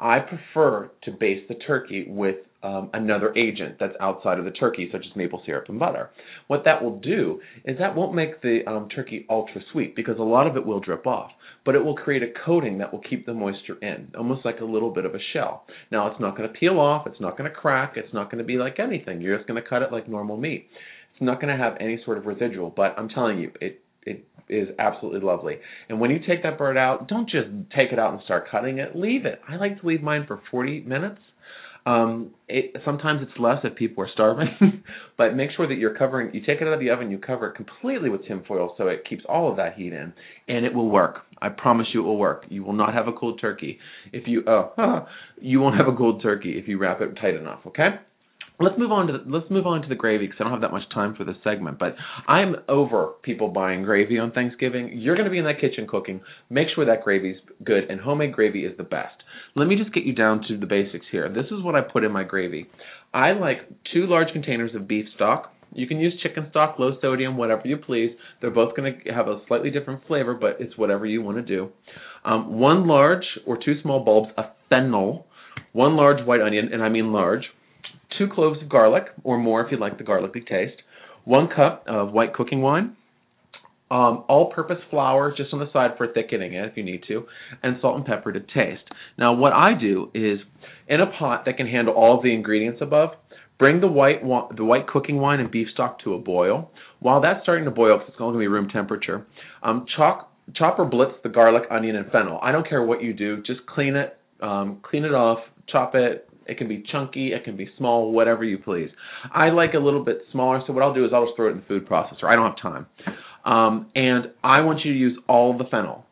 I 0.00 0.20
prefer 0.20 0.90
to 1.04 1.10
baste 1.10 1.48
the 1.48 1.54
turkey 1.54 2.06
with 2.08 2.36
um, 2.62 2.90
another 2.92 3.32
agent 3.36 3.76
that's 3.78 3.94
outside 4.00 4.38
of 4.38 4.44
the 4.44 4.50
turkey, 4.50 4.88
such 4.90 5.04
as 5.08 5.16
maple 5.16 5.42
syrup 5.46 5.68
and 5.68 5.78
butter. 5.78 6.10
What 6.48 6.62
that 6.64 6.82
will 6.82 6.98
do 6.98 7.40
is 7.64 7.78
that 7.78 7.94
won't 7.94 8.14
make 8.14 8.42
the 8.42 8.60
um, 8.66 8.88
turkey 8.88 9.26
ultra 9.30 9.60
sweet 9.72 9.94
because 9.94 10.18
a 10.18 10.22
lot 10.22 10.46
of 10.46 10.56
it 10.56 10.66
will 10.66 10.80
drip 10.80 11.06
off, 11.06 11.30
but 11.64 11.76
it 11.76 11.84
will 11.84 11.94
create 11.94 12.22
a 12.22 12.32
coating 12.44 12.78
that 12.78 12.92
will 12.92 13.02
keep 13.08 13.26
the 13.26 13.34
moisture 13.34 13.76
in, 13.80 14.08
almost 14.16 14.44
like 14.44 14.60
a 14.60 14.64
little 14.64 14.90
bit 14.90 15.04
of 15.04 15.14
a 15.14 15.18
shell. 15.32 15.64
Now, 15.92 16.10
it's 16.10 16.20
not 16.20 16.36
going 16.36 16.52
to 16.52 16.58
peel 16.58 16.80
off, 16.80 17.06
it's 17.06 17.20
not 17.20 17.38
going 17.38 17.50
to 17.50 17.56
crack, 17.56 17.92
it's 17.96 18.12
not 18.12 18.30
going 18.30 18.38
to 18.38 18.44
be 18.44 18.56
like 18.56 18.80
anything. 18.80 19.20
You're 19.20 19.36
just 19.36 19.46
going 19.46 19.62
to 19.62 19.68
cut 19.68 19.82
it 19.82 19.92
like 19.92 20.08
normal 20.08 20.36
meat. 20.36 20.66
It's 21.12 21.22
not 21.22 21.40
going 21.40 21.56
to 21.56 21.62
have 21.62 21.74
any 21.80 22.00
sort 22.04 22.18
of 22.18 22.26
residual, 22.26 22.72
but 22.74 22.94
I'm 22.96 23.08
telling 23.08 23.38
you, 23.38 23.52
it 23.60 23.82
it 24.02 24.24
is 24.48 24.68
absolutely 24.78 25.20
lovely. 25.20 25.56
And 25.88 26.00
when 26.00 26.10
you 26.10 26.18
take 26.26 26.42
that 26.42 26.58
bird 26.58 26.76
out, 26.76 27.08
don't 27.08 27.28
just 27.28 27.48
take 27.76 27.92
it 27.92 27.98
out 27.98 28.12
and 28.12 28.22
start 28.24 28.50
cutting 28.50 28.78
it. 28.78 28.96
Leave 28.96 29.26
it. 29.26 29.40
I 29.48 29.56
like 29.56 29.80
to 29.80 29.86
leave 29.86 30.02
mine 30.02 30.24
for 30.26 30.40
40 30.50 30.80
minutes. 30.80 31.20
Um, 31.86 32.32
it, 32.48 32.76
sometimes 32.84 33.20
it's 33.22 33.38
less 33.38 33.60
if 33.64 33.74
people 33.74 34.04
are 34.04 34.10
starving, 34.12 34.48
but 35.16 35.34
make 35.34 35.50
sure 35.56 35.66
that 35.66 35.76
you're 35.78 35.96
covering. 35.96 36.34
You 36.34 36.40
take 36.40 36.60
it 36.60 36.66
out 36.66 36.74
of 36.74 36.80
the 36.80 36.90
oven, 36.90 37.10
you 37.10 37.18
cover 37.18 37.48
it 37.48 37.54
completely 37.54 38.10
with 38.10 38.26
tinfoil 38.26 38.74
so 38.76 38.88
it 38.88 39.04
keeps 39.08 39.22
all 39.26 39.50
of 39.50 39.56
that 39.56 39.74
heat 39.74 39.94
in, 39.94 40.12
and 40.48 40.66
it 40.66 40.74
will 40.74 40.90
work. 40.90 41.20
I 41.40 41.48
promise 41.48 41.86
you, 41.94 42.02
it 42.02 42.04
will 42.04 42.18
work. 42.18 42.44
You 42.50 42.62
will 42.62 42.74
not 42.74 42.92
have 42.92 43.08
a 43.08 43.12
cold 43.12 43.40
turkey 43.40 43.78
if 44.12 44.24
you. 44.26 44.42
Oh, 44.46 45.06
you 45.40 45.60
won't 45.60 45.76
have 45.76 45.88
a 45.88 45.96
cold 45.96 46.20
turkey 46.22 46.58
if 46.58 46.68
you 46.68 46.76
wrap 46.76 47.00
it 47.00 47.14
tight 47.20 47.36
enough. 47.36 47.60
Okay. 47.66 47.88
Let's 48.60 48.78
move 48.78 48.90
on 48.90 49.06
to 49.06 49.12
the, 49.12 49.18
let's 49.26 49.50
move 49.50 49.66
on 49.66 49.82
to 49.82 49.88
the 49.88 49.94
gravy 49.94 50.26
because 50.26 50.38
I 50.40 50.44
don't 50.44 50.52
have 50.52 50.62
that 50.62 50.72
much 50.72 50.88
time 50.92 51.14
for 51.14 51.24
this 51.24 51.36
segment. 51.44 51.78
But 51.78 51.94
I'm 52.26 52.56
over 52.68 53.12
people 53.22 53.48
buying 53.48 53.82
gravy 53.82 54.18
on 54.18 54.32
Thanksgiving. 54.32 54.90
You're 54.94 55.14
going 55.14 55.26
to 55.26 55.30
be 55.30 55.38
in 55.38 55.44
that 55.44 55.60
kitchen 55.60 55.86
cooking. 55.88 56.20
Make 56.50 56.68
sure 56.74 56.84
that 56.86 57.04
gravy's 57.04 57.36
good, 57.64 57.84
and 57.90 58.00
homemade 58.00 58.32
gravy 58.32 58.64
is 58.64 58.76
the 58.76 58.84
best. 58.84 59.14
Let 59.54 59.66
me 59.66 59.76
just 59.76 59.94
get 59.94 60.04
you 60.04 60.14
down 60.14 60.44
to 60.48 60.58
the 60.58 60.66
basics 60.66 61.06
here. 61.10 61.28
This 61.28 61.46
is 61.46 61.62
what 61.62 61.74
I 61.74 61.80
put 61.80 62.04
in 62.04 62.12
my 62.12 62.24
gravy. 62.24 62.66
I 63.14 63.32
like 63.32 63.58
two 63.92 64.06
large 64.06 64.32
containers 64.32 64.74
of 64.74 64.86
beef 64.86 65.06
stock. 65.14 65.52
You 65.72 65.86
can 65.86 65.98
use 65.98 66.14
chicken 66.22 66.46
stock, 66.50 66.78
low 66.78 66.96
sodium, 67.00 67.36
whatever 67.36 67.62
you 67.64 67.76
please. 67.76 68.10
They're 68.40 68.50
both 68.50 68.74
going 68.74 69.00
to 69.04 69.12
have 69.12 69.28
a 69.28 69.40
slightly 69.46 69.70
different 69.70 70.06
flavor, 70.06 70.34
but 70.34 70.56
it's 70.60 70.76
whatever 70.78 71.06
you 71.06 71.22
want 71.22 71.36
to 71.36 71.42
do. 71.42 71.70
Um, 72.24 72.58
one 72.58 72.86
large 72.86 73.24
or 73.46 73.56
two 73.56 73.80
small 73.82 74.04
bulbs 74.04 74.30
of 74.36 74.46
fennel, 74.68 75.26
one 75.72 75.96
large 75.96 76.24
white 76.26 76.40
onion, 76.40 76.70
and 76.72 76.82
I 76.82 76.88
mean 76.88 77.12
large, 77.12 77.44
two 78.16 78.28
cloves 78.32 78.62
of 78.62 78.68
garlic, 78.68 79.04
or 79.24 79.38
more 79.38 79.64
if 79.64 79.72
you 79.72 79.78
like 79.78 79.98
the 79.98 80.04
garlicky 80.04 80.40
taste, 80.40 80.80
one 81.24 81.48
cup 81.54 81.84
of 81.86 82.12
white 82.12 82.32
cooking 82.32 82.62
wine, 82.62 82.96
um, 83.90 84.24
all-purpose 84.28 84.78
flour 84.90 85.32
just 85.36 85.52
on 85.52 85.60
the 85.60 85.70
side 85.72 85.92
for 85.96 86.08
thickening 86.08 86.52
it 86.54 86.64
if 86.70 86.76
you 86.76 86.84
need 86.84 87.02
to, 87.08 87.24
and 87.62 87.76
salt 87.80 87.96
and 87.96 88.04
pepper 88.04 88.32
to 88.32 88.40
taste. 88.40 88.84
Now, 89.18 89.34
what 89.34 89.52
I 89.52 89.72
do 89.78 90.10
is 90.14 90.40
in 90.88 91.00
a 91.00 91.06
pot 91.18 91.44
that 91.46 91.56
can 91.56 91.66
handle 91.66 91.94
all 91.94 92.16
of 92.16 92.22
the 92.22 92.34
ingredients 92.34 92.80
above, 92.82 93.10
bring 93.58 93.80
the 93.80 93.88
white 93.88 94.20
the 94.56 94.64
white 94.64 94.86
cooking 94.86 95.18
wine 95.18 95.40
and 95.40 95.50
beef 95.50 95.68
stock 95.72 96.02
to 96.04 96.14
a 96.14 96.18
boil. 96.18 96.70
While 97.00 97.20
that's 97.22 97.42
starting 97.42 97.64
to 97.64 97.70
boil, 97.70 97.96
because 97.96 98.10
it's 98.10 98.18
going 98.18 98.34
to 98.34 98.38
be 98.38 98.46
room 98.46 98.68
temperature, 98.68 99.26
um, 99.62 99.86
chop 99.96 100.32
chop 100.54 100.78
or 100.78 100.84
blitz 100.84 101.12
the 101.22 101.28
garlic, 101.28 101.64
onion, 101.70 101.96
and 101.96 102.10
fennel. 102.10 102.38
I 102.42 102.52
don't 102.52 102.68
care 102.68 102.82
what 102.82 103.02
you 103.02 103.12
do, 103.12 103.38
just 103.38 103.60
clean 103.66 103.96
it, 103.96 104.16
um, 104.42 104.80
clean 104.82 105.04
it 105.04 105.14
off, 105.14 105.38
chop 105.68 105.94
it. 105.94 106.27
It 106.48 106.58
can 106.58 106.66
be 106.66 106.82
chunky, 106.90 107.32
it 107.32 107.44
can 107.44 107.56
be 107.56 107.68
small, 107.76 108.10
whatever 108.10 108.42
you 108.42 108.58
please. 108.58 108.88
I 109.32 109.50
like 109.50 109.74
a 109.74 109.78
little 109.78 110.04
bit 110.04 110.22
smaller, 110.32 110.62
so 110.66 110.72
what 110.72 110.82
I'll 110.82 110.94
do 110.94 111.04
is 111.04 111.10
I'll 111.14 111.26
just 111.26 111.36
throw 111.36 111.48
it 111.48 111.52
in 111.52 111.58
the 111.58 111.66
food 111.66 111.86
processor. 111.86 112.24
I 112.24 112.34
don't 112.34 112.46
have 112.50 112.60
time. 112.60 112.86
Um, 113.44 113.86
and 113.94 114.32
I 114.42 114.60
want 114.62 114.84
you 114.84 114.92
to 114.92 114.98
use 114.98 115.18
all 115.28 115.56
the 115.56 115.64
fennel. 115.70 116.04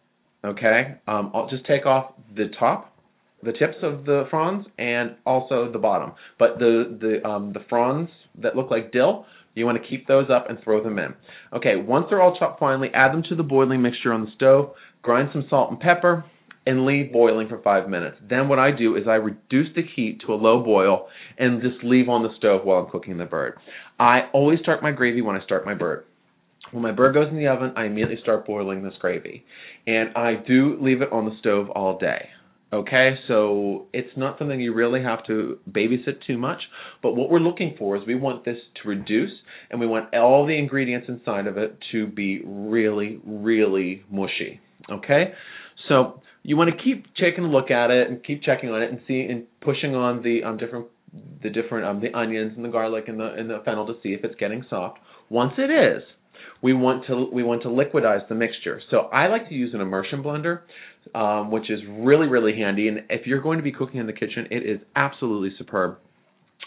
Okay, 0.44 0.96
um, 1.09 1.33
I'll 1.35 1.49
just 1.49 1.66
take 1.66 1.87
off 1.87 2.12
the 2.37 2.46
top, 2.59 2.94
the 3.42 3.53
tips 3.53 3.77
of 3.83 4.05
the 4.05 4.25
fronds, 4.31 4.68
and 4.79 5.16
also 5.25 5.72
the 5.72 5.79
bottom. 5.79 6.12
But 6.38 6.59
the 6.59 6.96
the 7.01 7.29
um, 7.29 7.53
the 7.53 7.61
fronds 7.68 8.11
that 8.42 8.55
look 8.55 8.70
like 8.70 8.92
dill, 8.92 9.27
you 9.55 9.66
want 9.66 9.83
to 9.83 9.88
keep 9.88 10.07
those 10.07 10.29
up 10.31 10.49
and 10.49 10.59
throw 10.62 10.85
them 10.85 10.99
in. 10.99 11.14
Okay, 11.53 11.77
once 11.77 12.07
they're 12.09 12.22
all 12.22 12.37
chopped 12.38 12.61
finely, 12.61 12.88
add 12.94 13.12
them 13.12 13.25
to 13.29 13.35
the 13.35 13.42
boiling 13.42 13.83
mixture 13.83 14.12
on 14.12 14.25
the 14.25 14.31
stove. 14.37 14.70
Grind 15.03 15.31
some 15.33 15.46
salt 15.51 15.70
and 15.70 15.81
pepper, 15.81 16.25
and 16.66 16.85
leave 16.85 17.12
boiling 17.12 17.48
for 17.48 17.62
five 17.62 17.88
minutes. 17.88 18.16
Then 18.29 18.48
what 18.48 18.59
I 18.59 18.70
do 18.76 18.96
is 18.96 19.05
I 19.09 19.14
reduce 19.14 19.68
the 19.74 19.83
heat 19.94 20.20
to 20.26 20.35
a 20.35 20.35
low 20.35 20.62
boil 20.62 21.07
and 21.38 21.62
just 21.62 21.85
leave 21.85 22.09
on 22.09 22.22
the 22.22 22.35
stove 22.37 22.64
while 22.64 22.83
I'm 22.83 22.90
cooking 22.90 23.18
the 23.18 23.24
bird. 23.24 23.55
I 23.98 24.22
always 24.33 24.59
start 24.61 24.83
my 24.83 24.90
gravy 24.90 25.22
when 25.22 25.37
I 25.37 25.44
start 25.44 25.64
my 25.64 25.74
bird. 25.74 26.05
When 26.72 26.83
my 26.83 26.92
bird 26.92 27.14
goes 27.14 27.29
in 27.31 27.37
the 27.37 27.46
oven, 27.46 27.72
I 27.76 27.85
immediately 27.85 28.18
start 28.20 28.44
boiling 28.44 28.83
this 28.83 28.94
gravy. 29.00 29.44
And 29.87 30.11
I 30.16 30.35
do 30.35 30.76
leave 30.81 31.00
it 31.00 31.12
on 31.12 31.24
the 31.24 31.37
stove 31.38 31.70
all 31.70 31.98
day. 31.98 32.29
Okay, 32.72 33.14
so 33.29 33.87
it's 33.92 34.11
not 34.16 34.38
something 34.38 34.61
you 34.61 34.74
really 34.74 35.00
have 35.00 35.24
to 35.29 35.59
babysit 35.70 36.26
too 36.26 36.37
much. 36.37 36.59
But 37.00 37.12
what 37.12 37.31
we're 37.31 37.38
looking 37.38 37.76
for 37.79 37.96
is 37.96 38.02
we 38.07 38.16
want 38.16 38.44
this 38.44 38.59
to 38.83 38.88
reduce 38.88 39.31
and 39.70 39.79
we 39.79 39.87
want 39.87 40.12
all 40.14 40.46
the 40.46 40.59
ingredients 40.59 41.07
inside 41.09 41.46
of 41.46 41.57
it 41.57 41.79
to 41.92 42.09
be 42.09 42.42
really, 42.44 43.20
really 43.24 44.02
mushy. 44.11 44.61
Okay, 44.90 45.33
so 45.88 46.22
you 46.42 46.57
want 46.57 46.70
to 46.70 46.83
keep 46.83 47.07
taking 47.16 47.44
a 47.44 47.49
look 47.49 47.70
at 47.70 47.90
it 47.90 48.09
and 48.09 48.25
keep 48.25 48.42
checking 48.42 48.70
on 48.70 48.83
it 48.83 48.90
and 48.90 49.01
see 49.09 49.20
and 49.29 49.44
pushing 49.61 49.94
on 49.94 50.22
the 50.22 50.44
um, 50.44 50.57
different 50.57 50.87
the 51.42 51.51
different 51.51 51.87
um, 51.87 52.01
the 52.01 52.16
onions 52.16 52.53
and 52.57 52.64
the 52.64 52.68
garlic 52.68 53.09
and 53.09 53.18
the 53.18 53.33
and 53.35 53.51
the 53.51 53.61
fennel 53.64 53.87
to 53.87 53.94
see 54.03 54.11
if 54.11 54.25
it's 54.25 54.35
getting 54.37 54.64
soft. 54.70 54.99
Once 55.29 55.53
it 55.59 55.70
is, 55.70 56.03
we 56.62 56.72
want 56.72 57.05
to 57.07 57.29
we 57.33 57.42
want 57.42 57.62
to 57.62 57.68
liquidize 57.68 58.29
the 58.29 58.35
mixture. 58.35 58.81
So 58.90 59.09
I 59.12 59.27
like 59.29 59.49
to 59.49 59.55
use 59.55 59.75
an 59.75 59.81
immersion 59.81 60.22
blender, 60.22 60.61
um, 61.14 61.51
which 61.51 61.70
is 61.70 61.81
really 61.88 62.27
really 62.27 62.57
handy. 62.57 62.88
And 62.88 63.01
if 63.11 63.27
you're 63.27 63.42
going 63.42 63.59
to 63.59 63.64
be 63.64 63.72
cooking 63.72 64.01
in 64.01 64.07
the 64.07 64.12
kitchen, 64.12 64.46
it 64.51 64.64
is 64.68 64.81
absolutely 64.94 65.51
superb. 65.59 65.99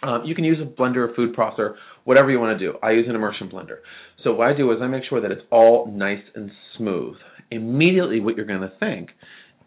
Um, 0.01 0.23
you 0.25 0.33
can 0.33 0.45
use 0.45 0.57
a 0.61 0.65
blender, 0.65 1.11
a 1.11 1.13
food 1.13 1.35
processor, 1.35 1.75
whatever 2.05 2.31
you 2.31 2.39
want 2.39 2.57
to 2.57 2.65
do. 2.71 2.77
I 2.81 2.91
use 2.91 3.05
an 3.09 3.15
immersion 3.15 3.49
blender. 3.49 3.79
So 4.23 4.33
what 4.33 4.47
I 4.47 4.55
do 4.55 4.71
is 4.71 4.77
I 4.81 4.87
make 4.87 5.03
sure 5.09 5.19
that 5.19 5.31
it's 5.31 5.41
all 5.51 5.91
nice 5.91 6.23
and 6.35 6.51
smooth. 6.77 7.15
Immediately, 7.51 8.19
what 8.19 8.35
you're 8.35 8.45
going 8.45 8.61
to 8.61 8.71
think 8.79 9.09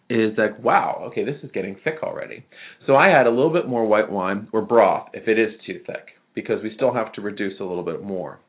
is 0.08 0.36
like, 0.36 0.62
wow, 0.62 1.04
okay, 1.06 1.24
this 1.24 1.36
is 1.42 1.50
getting 1.52 1.76
thick 1.84 1.96
already. 2.02 2.44
So 2.86 2.94
I 2.94 3.08
add 3.10 3.26
a 3.26 3.30
little 3.30 3.52
bit 3.52 3.66
more 3.66 3.86
white 3.86 4.10
wine 4.10 4.48
or 4.52 4.62
broth 4.62 5.08
if 5.14 5.26
it 5.28 5.38
is 5.38 5.52
too 5.66 5.80
thick, 5.86 6.08
because 6.34 6.62
we 6.62 6.72
still 6.74 6.92
have 6.92 7.12
to 7.14 7.20
reduce 7.20 7.58
a 7.60 7.64
little 7.64 7.84
bit 7.84 8.02
more. 8.02 8.40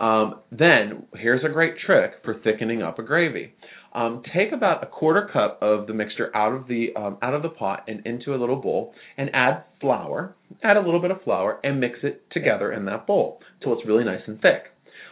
Um, 0.00 0.40
then 0.52 1.06
here's 1.16 1.44
a 1.44 1.52
great 1.52 1.74
trick 1.84 2.12
for 2.24 2.34
thickening 2.34 2.82
up 2.82 2.98
a 2.98 3.02
gravy. 3.02 3.54
Um, 3.92 4.22
take 4.34 4.52
about 4.52 4.82
a 4.82 4.86
quarter 4.86 5.28
cup 5.32 5.58
of 5.62 5.86
the 5.86 5.94
mixture 5.94 6.30
out 6.36 6.52
of 6.52 6.68
the 6.68 6.88
um, 6.94 7.18
out 7.22 7.34
of 7.34 7.42
the 7.42 7.48
pot 7.48 7.84
and 7.88 8.06
into 8.06 8.34
a 8.34 8.36
little 8.36 8.60
bowl, 8.60 8.94
and 9.16 9.30
add 9.32 9.64
flour. 9.80 10.36
Add 10.62 10.76
a 10.76 10.82
little 10.82 11.00
bit 11.00 11.10
of 11.10 11.22
flour 11.22 11.58
and 11.64 11.80
mix 11.80 11.98
it 12.02 12.22
together 12.30 12.72
in 12.72 12.84
that 12.84 13.06
bowl 13.06 13.40
till 13.62 13.72
it's 13.72 13.86
really 13.86 14.04
nice 14.04 14.20
and 14.26 14.40
thick, 14.40 14.64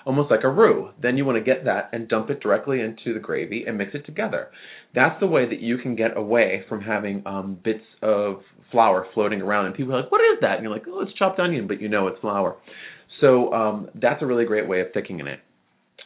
almost 0.07 0.31
like 0.31 0.45
a 0.45 0.49
roux. 0.49 0.91
Then 1.03 1.17
you 1.17 1.25
want 1.25 1.37
to 1.37 1.45
get 1.45 1.65
that 1.65 1.91
and 1.93 2.09
dump 2.09 2.31
it 2.31 2.41
directly 2.41 2.81
into 2.81 3.13
the 3.13 3.21
gravy 3.21 3.65
and 3.67 3.77
mix 3.77 3.91
it 3.95 4.07
together. 4.07 4.49
That's 4.95 5.19
the 5.21 5.27
way 5.27 5.47
that 5.49 5.61
you 5.61 5.77
can 5.79 5.97
get 5.97 6.17
away 6.17 6.65
from 6.69 6.81
having 6.81 7.23
um, 7.27 7.59
bits 7.63 7.85
of 8.03 8.41
flour 8.71 9.07
floating 9.13 9.43
around, 9.43 9.67
and 9.67 9.75
people 9.75 9.95
are 9.95 10.03
like, 10.03 10.13
"What 10.13 10.21
is 10.21 10.39
that?" 10.41 10.55
And 10.55 10.63
you're 10.63 10.73
like, 10.73 10.87
"Oh, 10.89 11.01
it's 11.01 11.13
chopped 11.19 11.39
onion," 11.39 11.67
but 11.67 11.81
you 11.83 11.89
know 11.89 12.07
it's 12.07 12.21
flour. 12.21 12.57
So 13.21 13.53
um, 13.53 13.89
that's 13.95 14.23
a 14.23 14.27
really 14.27 14.45
great 14.45 14.69
way 14.69 14.81
of 14.81 14.89
thickening 14.95 15.27
it. 15.27 15.41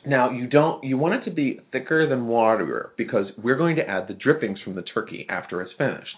Now 0.06 0.30
you 0.30 0.46
don't 0.46 0.82
you 0.82 0.96
want 0.96 1.14
it 1.14 1.24
to 1.26 1.30
be 1.30 1.60
thicker 1.72 2.08
than 2.08 2.26
water 2.26 2.92
because 2.96 3.26
we're 3.42 3.58
going 3.58 3.76
to 3.76 3.86
add 3.86 4.08
the 4.08 4.14
drippings 4.14 4.58
from 4.64 4.74
the 4.74 4.82
turkey 4.82 5.26
after 5.28 5.60
it's 5.60 5.72
finished. 5.76 6.16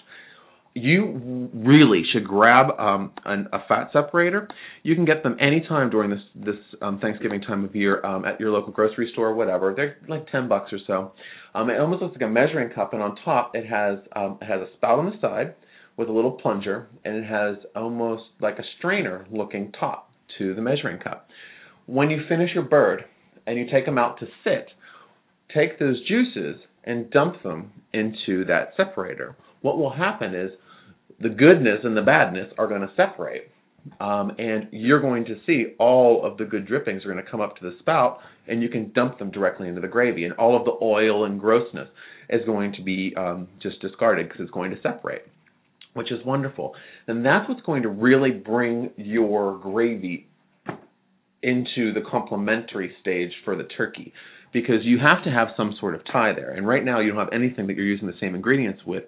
You 0.75 1.51
really 1.53 2.03
should 2.13 2.27
grab 2.27 2.79
um, 2.79 3.13
an, 3.27 3.49
a 3.53 3.59
fat 3.69 3.91
separator. 3.93 4.49
You 4.83 4.95
can 4.95 5.05
get 5.05 5.23
them 5.23 5.37
anytime 5.39 5.91
during 5.91 6.11
this 6.11 6.23
this 6.35 6.57
um, 6.81 6.99
Thanksgiving 6.99 7.43
time 7.43 7.63
of 7.65 7.77
year 7.77 8.05
um, 8.07 8.25
at 8.25 8.41
your 8.41 8.51
local 8.51 8.73
grocery 8.73 9.11
store, 9.13 9.29
or 9.29 9.35
whatever. 9.35 9.75
They're 9.77 9.99
like 10.09 10.31
ten 10.33 10.49
bucks 10.49 10.73
or 10.73 10.79
so. 10.87 11.13
Um, 11.55 11.69
it 11.69 11.79
almost 11.79 12.03
looks 12.03 12.15
like 12.15 12.27
a 12.27 12.33
measuring 12.33 12.71
cup, 12.71 12.95
and 12.95 13.03
on 13.03 13.17
top 13.23 13.53
it 13.55 13.67
has 13.67 13.99
um, 14.17 14.39
it 14.41 14.47
has 14.47 14.63
a 14.63 14.73
spout 14.77 14.99
on 14.99 15.07
the 15.07 15.21
side 15.21 15.55
with 15.99 16.09
a 16.09 16.13
little 16.13 16.33
plunger, 16.33 16.89
and 17.05 17.17
it 17.17 17.25
has 17.25 17.57
almost 17.77 18.23
like 18.41 18.59
a 18.59 18.65
strainer 18.79 19.27
looking 19.31 19.73
top 19.79 20.11
to 20.39 20.55
the 20.55 20.63
measuring 20.63 20.99
cup. 20.99 21.29
When 21.85 22.09
you 22.09 22.23
finish 22.31 22.51
your 22.55 22.65
bird 22.65 23.05
and 23.47 23.59
you 23.59 23.67
take 23.71 23.85
them 23.85 23.99
out 23.99 24.19
to 24.21 24.27
sit, 24.43 24.69
take 25.55 25.79
those 25.79 26.01
juices 26.09 26.63
and 26.85 27.11
dump 27.11 27.43
them 27.43 27.73
into 27.93 28.47
that 28.47 28.71
separator. 28.77 29.37
What 29.61 29.77
will 29.77 29.93
happen 29.93 30.35
is 30.35 30.51
the 31.20 31.29
goodness 31.29 31.81
and 31.85 31.96
the 31.96 32.03
badness 32.03 32.53
are 32.59 32.66
going 32.66 32.83
to 32.83 32.90
separate. 32.96 33.51
Um, 34.01 34.33
and 34.38 34.68
you're 34.70 35.01
going 35.01 35.25
to 35.25 35.37
see 35.44 35.75
all 35.79 36.25
of 36.25 36.38
the 36.38 36.44
good 36.44 36.66
drippings 36.66 37.05
are 37.05 37.12
going 37.12 37.25
to 37.25 37.29
come 37.29 37.40
up 37.40 37.57
to 37.57 37.68
the 37.68 37.77
spout, 37.81 38.20
and 38.46 38.62
you 38.62 38.68
can 38.68 38.92
dump 38.92 39.18
them 39.18 39.33
directly 39.33 39.68
into 39.68 39.81
the 39.81 39.88
gravy. 39.88 40.25
And 40.25 40.35
all 40.35 40.57
of 40.57 40.64
the 40.64 40.77
oil 40.81 41.25
and 41.25 41.40
grossness 41.40 41.88
is 42.31 42.42
going 42.46 42.75
to 42.75 42.83
be 42.83 43.12
um, 43.16 43.48
just 43.61 43.81
discarded 43.81 44.29
because 44.29 44.42
it's 44.42 44.53
going 44.53 44.70
to 44.70 44.81
separate 44.83 45.22
which 45.94 46.11
is 46.11 46.25
wonderful. 46.25 46.75
And 47.07 47.25
that's 47.25 47.48
what's 47.48 47.62
going 47.62 47.83
to 47.83 47.88
really 47.88 48.31
bring 48.31 48.90
your 48.96 49.59
gravy 49.59 50.27
into 51.42 51.92
the 51.92 52.03
complementary 52.09 52.94
stage 53.01 53.33
for 53.44 53.57
the 53.57 53.64
turkey 53.64 54.12
because 54.53 54.85
you 54.85 54.98
have 54.98 55.25
to 55.25 55.31
have 55.31 55.48
some 55.57 55.75
sort 55.81 55.94
of 55.94 56.03
tie 56.11 56.33
there. 56.35 56.51
And 56.51 56.66
right 56.66 56.85
now 56.85 57.01
you 57.01 57.11
don't 57.11 57.18
have 57.18 57.33
anything 57.33 57.66
that 57.66 57.77
you're 57.77 57.87
using 57.87 58.07
the 58.07 58.16
same 58.20 58.35
ingredients 58.35 58.83
with. 58.87 59.05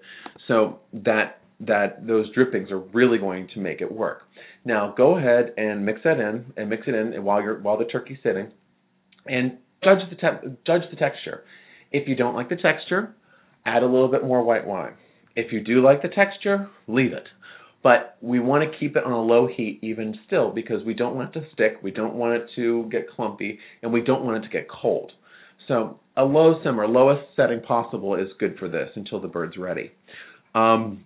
So 0.48 0.80
that 0.92 1.40
that 1.60 2.06
those 2.06 2.32
drippings 2.34 2.70
are 2.70 2.78
really 2.78 3.18
going 3.18 3.48
to 3.54 3.60
make 3.60 3.80
it 3.80 3.90
work. 3.90 4.22
Now 4.64 4.94
go 4.96 5.16
ahead 5.18 5.54
and 5.56 5.84
mix 5.84 6.00
that 6.04 6.18
in 6.18 6.52
and 6.56 6.68
mix 6.68 6.84
it 6.86 6.94
in 6.94 7.22
while 7.24 7.42
you're 7.42 7.60
while 7.60 7.78
the 7.78 7.84
turkey's 7.84 8.18
sitting 8.22 8.50
and 9.26 9.58
judge 9.82 9.98
the 10.10 10.16
te- 10.16 10.56
judge 10.66 10.82
the 10.90 10.96
texture. 10.96 11.44
If 11.92 12.08
you 12.08 12.16
don't 12.16 12.34
like 12.34 12.48
the 12.48 12.56
texture, 12.56 13.14
add 13.64 13.82
a 13.82 13.86
little 13.86 14.08
bit 14.08 14.24
more 14.24 14.42
white 14.42 14.66
wine. 14.66 14.94
If 15.36 15.52
you 15.52 15.62
do 15.62 15.82
like 15.82 16.02
the 16.02 16.08
texture, 16.08 16.68
leave 16.86 17.12
it. 17.12 17.26
But 17.82 18.16
we 18.22 18.40
want 18.40 18.64
to 18.64 18.78
keep 18.78 18.96
it 18.96 19.04
on 19.04 19.12
a 19.12 19.20
low 19.20 19.46
heat 19.46 19.78
even 19.82 20.18
still 20.26 20.50
because 20.50 20.82
we 20.84 20.94
don't 20.94 21.14
want 21.14 21.36
it 21.36 21.40
to 21.40 21.46
stick, 21.52 21.78
we 21.82 21.90
don't 21.90 22.14
want 22.14 22.34
it 22.34 22.48
to 22.56 22.88
get 22.90 23.10
clumpy, 23.10 23.58
and 23.82 23.92
we 23.92 24.00
don't 24.00 24.24
want 24.24 24.38
it 24.38 24.48
to 24.48 24.52
get 24.52 24.68
cold. 24.70 25.12
So 25.68 26.00
a 26.16 26.24
low 26.24 26.60
simmer, 26.64 26.88
lowest 26.88 27.26
setting 27.36 27.60
possible 27.60 28.14
is 28.14 28.28
good 28.38 28.56
for 28.58 28.68
this 28.68 28.88
until 28.96 29.20
the 29.20 29.28
bird's 29.28 29.58
ready. 29.58 29.92
Um, 30.54 31.04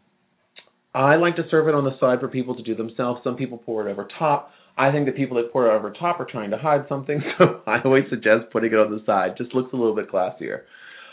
I 0.99 1.15
like 1.15 1.37
to 1.37 1.45
serve 1.49 1.69
it 1.69 1.75
on 1.77 1.85
the 1.85 1.97
side 2.01 2.19
for 2.19 2.27
people 2.27 2.57
to 2.57 2.63
do 2.63 2.75
themselves. 2.75 3.21
Some 3.23 3.37
people 3.37 3.59
pour 3.59 3.87
it 3.87 3.91
over 3.91 4.09
top. 4.19 4.51
I 4.77 4.91
think 4.91 5.07
the 5.07 5.13
people 5.13 5.37
that 5.37 5.53
pour 5.53 5.69
it 5.69 5.77
over 5.77 5.93
top 5.93 6.19
are 6.19 6.27
trying 6.29 6.51
to 6.51 6.59
hide 6.59 6.87
something, 6.89 7.23
so 7.39 7.61
I 7.67 7.79
always 7.85 8.05
suggest 8.11 8.51
putting 8.53 8.73
it 8.73 8.79
on 8.79 8.91
the 8.91 9.03
side. 9.07 9.37
Just 9.39 9.55
looks 9.55 9.73
a 9.73 9.77
little 9.77 9.95
bit 9.95 10.11
classier. 10.11 10.63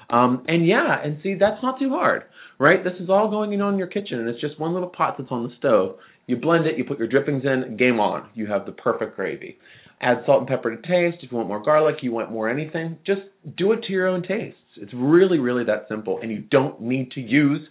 Um, 0.10 0.44
and 0.48 0.66
yeah, 0.66 0.96
and 1.04 1.20
see, 1.22 1.36
that's 1.40 1.62
not 1.62 1.80
too 1.80 1.90
hard, 1.90 2.24
right? 2.60 2.84
This 2.84 2.94
is 3.00 3.10
all 3.10 3.30
going 3.30 3.50
on 3.50 3.54
in 3.54 3.62
on 3.62 3.78
your 3.78 3.88
kitchen, 3.88 4.20
and 4.20 4.30
it's 4.30 4.42
just 4.42 4.60
one 4.60 4.74
little 4.74 4.90
pot 4.90 5.16
that's 5.18 5.32
on 5.32 5.44
the 5.44 5.54
stove. 5.58 5.98
You 6.26 6.38
blend 6.38 6.66
it, 6.66 6.78
you 6.78 6.84
put 6.84 6.98
your 6.98 7.08
drippings 7.08 7.44
in, 7.44 7.78
game 7.78 8.00
on. 8.00 8.30
You 8.34 8.48
have 8.48 8.66
the 8.66 8.72
perfect 8.72 9.16
gravy. 9.16 9.58
Add 10.02 10.24
salt 10.26 10.40
and 10.40 10.48
pepper 10.48 10.76
to 10.76 10.82
taste. 10.82 11.24
If 11.24 11.32
you 11.32 11.38
want 11.38 11.48
more 11.48 11.64
garlic, 11.64 11.98
you 12.02 12.12
want 12.12 12.32
more 12.32 12.50
anything, 12.50 12.98
just 13.06 13.22
do 13.56 13.72
it 13.72 13.84
to 13.84 13.94
your 13.94 14.08
own 14.08 14.24
taste. 14.24 14.58
It's 14.78 14.94
really, 14.94 15.40
really 15.40 15.64
that 15.66 15.86
simple, 15.90 16.20
and 16.22 16.32
you 16.32 16.40
don't 16.40 16.82
need 16.82 17.12
to 17.12 17.22
use 17.22 17.62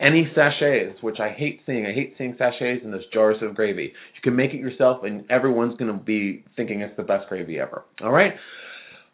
any 0.00 0.30
sachets, 0.34 1.02
which 1.02 1.20
I 1.20 1.30
hate 1.30 1.60
seeing. 1.66 1.86
I 1.86 1.92
hate 1.92 2.14
seeing 2.18 2.34
sachets 2.38 2.84
in 2.84 2.90
those 2.90 3.06
jars 3.12 3.36
of 3.42 3.54
gravy. 3.54 3.92
You 4.14 4.20
can 4.22 4.36
make 4.36 4.52
it 4.52 4.58
yourself, 4.58 5.04
and 5.04 5.30
everyone's 5.30 5.76
going 5.76 5.92
to 5.92 5.98
be 5.98 6.44
thinking 6.56 6.80
it's 6.80 6.96
the 6.96 7.02
best 7.02 7.28
gravy 7.28 7.58
ever. 7.58 7.84
All 8.02 8.12
right? 8.12 8.32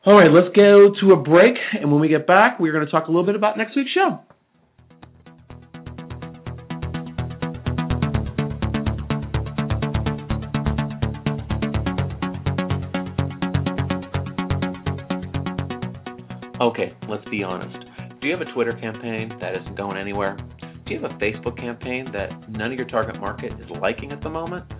All 0.06 0.14
right, 0.14 0.30
let's 0.30 0.54
go 0.56 0.92
to 1.00 1.12
a 1.12 1.22
break, 1.22 1.56
and 1.78 1.92
when 1.92 2.00
we 2.00 2.08
get 2.08 2.26
back, 2.26 2.58
we're 2.58 2.72
going 2.72 2.86
to 2.86 2.90
talk 2.90 3.08
a 3.08 3.10
little 3.10 3.26
bit 3.26 3.36
about 3.36 3.58
next 3.58 3.76
week's 3.76 3.90
show. 3.90 4.18
Okay, 16.70 16.92
let's 17.08 17.24
be 17.28 17.42
honest. 17.42 17.76
Do 18.20 18.28
you 18.28 18.32
have 18.32 18.46
a 18.46 18.52
Twitter 18.52 18.72
campaign 18.80 19.36
that 19.40 19.56
isn't 19.56 19.76
going 19.76 19.96
anywhere? 19.96 20.36
Do 20.86 20.94
you 20.94 21.00
have 21.00 21.10
a 21.10 21.14
Facebook 21.14 21.56
campaign 21.56 22.06
that 22.12 22.48
none 22.48 22.70
of 22.70 22.78
your 22.78 22.86
target 22.86 23.20
market 23.20 23.50
is 23.54 23.66
liking 23.82 24.12
at 24.12 24.22
the 24.22 24.30
moment? 24.30 24.70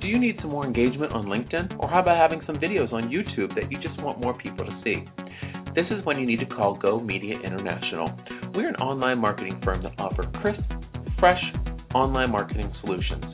Do 0.00 0.06
you 0.06 0.20
need 0.20 0.36
some 0.40 0.50
more 0.50 0.64
engagement 0.64 1.10
on 1.10 1.26
LinkedIn? 1.26 1.80
Or 1.80 1.88
how 1.88 1.98
about 1.98 2.16
having 2.16 2.46
some 2.46 2.58
videos 2.58 2.92
on 2.92 3.10
YouTube 3.10 3.56
that 3.56 3.72
you 3.72 3.78
just 3.80 4.00
want 4.00 4.20
more 4.20 4.38
people 4.38 4.64
to 4.64 4.80
see? 4.84 5.02
This 5.74 5.86
is 5.90 6.04
when 6.04 6.16
you 6.20 6.26
need 6.26 6.38
to 6.38 6.46
call 6.46 6.76
Go 6.76 7.00
Media 7.00 7.34
International. 7.44 8.16
We're 8.54 8.68
an 8.68 8.76
online 8.76 9.18
marketing 9.18 9.60
firm 9.64 9.82
that 9.82 9.98
offers 9.98 10.26
crisp, 10.40 10.62
fresh 11.18 11.42
online 11.92 12.30
marketing 12.30 12.72
solutions. 12.82 13.24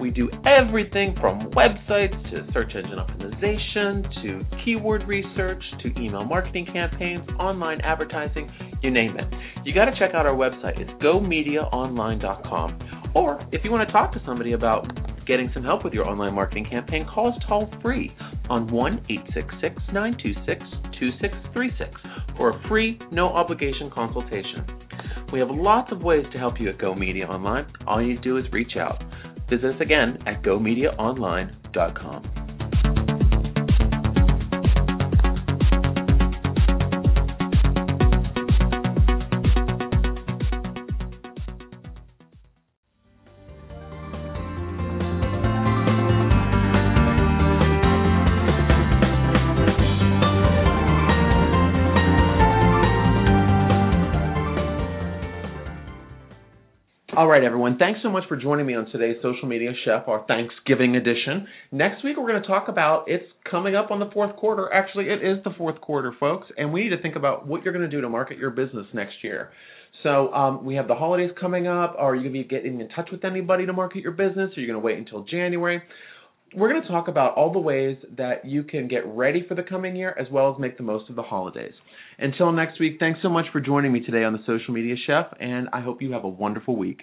We 0.00 0.10
do 0.10 0.28
everything 0.44 1.14
from 1.20 1.50
websites 1.52 2.30
to 2.30 2.46
search 2.52 2.72
engine 2.74 2.98
optimization 2.98 4.02
to 4.22 4.42
keyword 4.64 5.08
research 5.08 5.62
to 5.82 5.88
email 6.00 6.24
marketing 6.24 6.66
campaigns, 6.70 7.26
online 7.38 7.80
advertising, 7.80 8.50
you 8.82 8.90
name 8.90 9.16
it. 9.18 9.24
You 9.64 9.74
got 9.74 9.86
to 9.86 9.98
check 9.98 10.14
out 10.14 10.26
our 10.26 10.34
website. 10.34 10.78
It's 10.78 10.90
gomediaonline.com. 11.02 13.12
Or 13.14 13.40
if 13.52 13.64
you 13.64 13.70
want 13.70 13.88
to 13.88 13.92
talk 13.92 14.12
to 14.12 14.20
somebody 14.26 14.52
about 14.52 14.86
getting 15.26 15.50
some 15.54 15.64
help 15.64 15.82
with 15.82 15.94
your 15.94 16.06
online 16.06 16.34
marketing 16.34 16.66
campaign, 16.68 17.06
call 17.12 17.28
us 17.28 17.34
toll 17.48 17.72
free 17.82 18.14
on 18.50 18.70
1 18.70 19.06
866 19.08 19.82
926 19.92 20.60
2636 21.00 21.90
for 22.36 22.50
a 22.50 22.68
free, 22.68 22.98
no 23.10 23.28
obligation 23.28 23.90
consultation. 23.92 24.66
We 25.32 25.40
have 25.40 25.48
lots 25.50 25.90
of 25.90 26.02
ways 26.02 26.24
to 26.32 26.38
help 26.38 26.60
you 26.60 26.68
at 26.68 26.78
Go 26.78 26.94
Media 26.94 27.26
Online. 27.26 27.66
All 27.86 28.02
you 28.02 28.18
do 28.18 28.36
is 28.36 28.44
reach 28.52 28.76
out. 28.78 29.02
Visit 29.48 29.74
us 29.74 29.80
again 29.80 30.18
at 30.26 30.42
gomediaonline.com. 30.42 32.45
right, 57.36 57.44
everyone. 57.44 57.76
Thanks 57.76 58.00
so 58.02 58.08
much 58.08 58.24
for 58.28 58.36
joining 58.36 58.64
me 58.64 58.74
on 58.74 58.86
today's 58.86 59.16
Social 59.16 59.46
Media 59.46 59.70
Chef, 59.84 60.08
our 60.08 60.24
Thanksgiving 60.26 60.96
edition. 60.96 61.46
Next 61.70 62.02
week, 62.02 62.16
we're 62.16 62.28
going 62.28 62.40
to 62.40 62.48
talk 62.48 62.68
about 62.68 63.04
it's 63.08 63.26
coming 63.50 63.76
up 63.76 63.90
on 63.90 64.00
the 64.00 64.08
fourth 64.14 64.34
quarter. 64.36 64.72
Actually, 64.72 65.10
it 65.10 65.22
is 65.22 65.44
the 65.44 65.50
fourth 65.58 65.78
quarter, 65.82 66.14
folks, 66.18 66.46
and 66.56 66.72
we 66.72 66.84
need 66.84 66.96
to 66.96 67.02
think 67.02 67.14
about 67.14 67.46
what 67.46 67.62
you're 67.62 67.74
going 67.74 67.84
to 67.84 67.94
do 67.94 68.00
to 68.00 68.08
market 68.08 68.38
your 68.38 68.48
business 68.48 68.86
next 68.94 69.16
year. 69.22 69.50
So 70.02 70.32
um, 70.32 70.64
we 70.64 70.76
have 70.76 70.88
the 70.88 70.94
holidays 70.94 71.30
coming 71.38 71.66
up. 71.66 71.94
Are 71.98 72.14
you 72.14 72.22
going 72.22 72.32
to 72.32 72.42
be 72.42 72.48
getting 72.48 72.80
in 72.80 72.88
touch 72.88 73.08
with 73.12 73.22
anybody 73.22 73.66
to 73.66 73.72
market 73.74 74.02
your 74.02 74.12
business? 74.12 74.56
Are 74.56 74.60
you 74.60 74.66
going 74.66 74.80
to 74.80 74.84
wait 74.84 74.96
until 74.96 75.24
January? 75.24 75.82
We're 76.54 76.70
going 76.70 76.80
to 76.80 76.88
talk 76.88 77.08
about 77.08 77.34
all 77.34 77.52
the 77.52 77.58
ways 77.58 77.98
that 78.16 78.46
you 78.46 78.62
can 78.62 78.88
get 78.88 79.06
ready 79.06 79.44
for 79.46 79.54
the 79.54 79.62
coming 79.62 79.94
year 79.94 80.16
as 80.18 80.26
well 80.32 80.54
as 80.54 80.58
make 80.58 80.78
the 80.78 80.84
most 80.84 81.10
of 81.10 81.16
the 81.16 81.22
holidays. 81.22 81.74
Until 82.18 82.50
next 82.50 82.80
week, 82.80 82.96
thanks 82.98 83.18
so 83.20 83.28
much 83.28 83.44
for 83.52 83.60
joining 83.60 83.92
me 83.92 84.00
today 84.00 84.24
on 84.24 84.32
the 84.32 84.42
Social 84.46 84.72
Media 84.72 84.94
Chef, 85.06 85.26
and 85.38 85.68
I 85.74 85.82
hope 85.82 86.00
you 86.00 86.12
have 86.12 86.24
a 86.24 86.28
wonderful 86.28 86.76
week. 86.76 87.02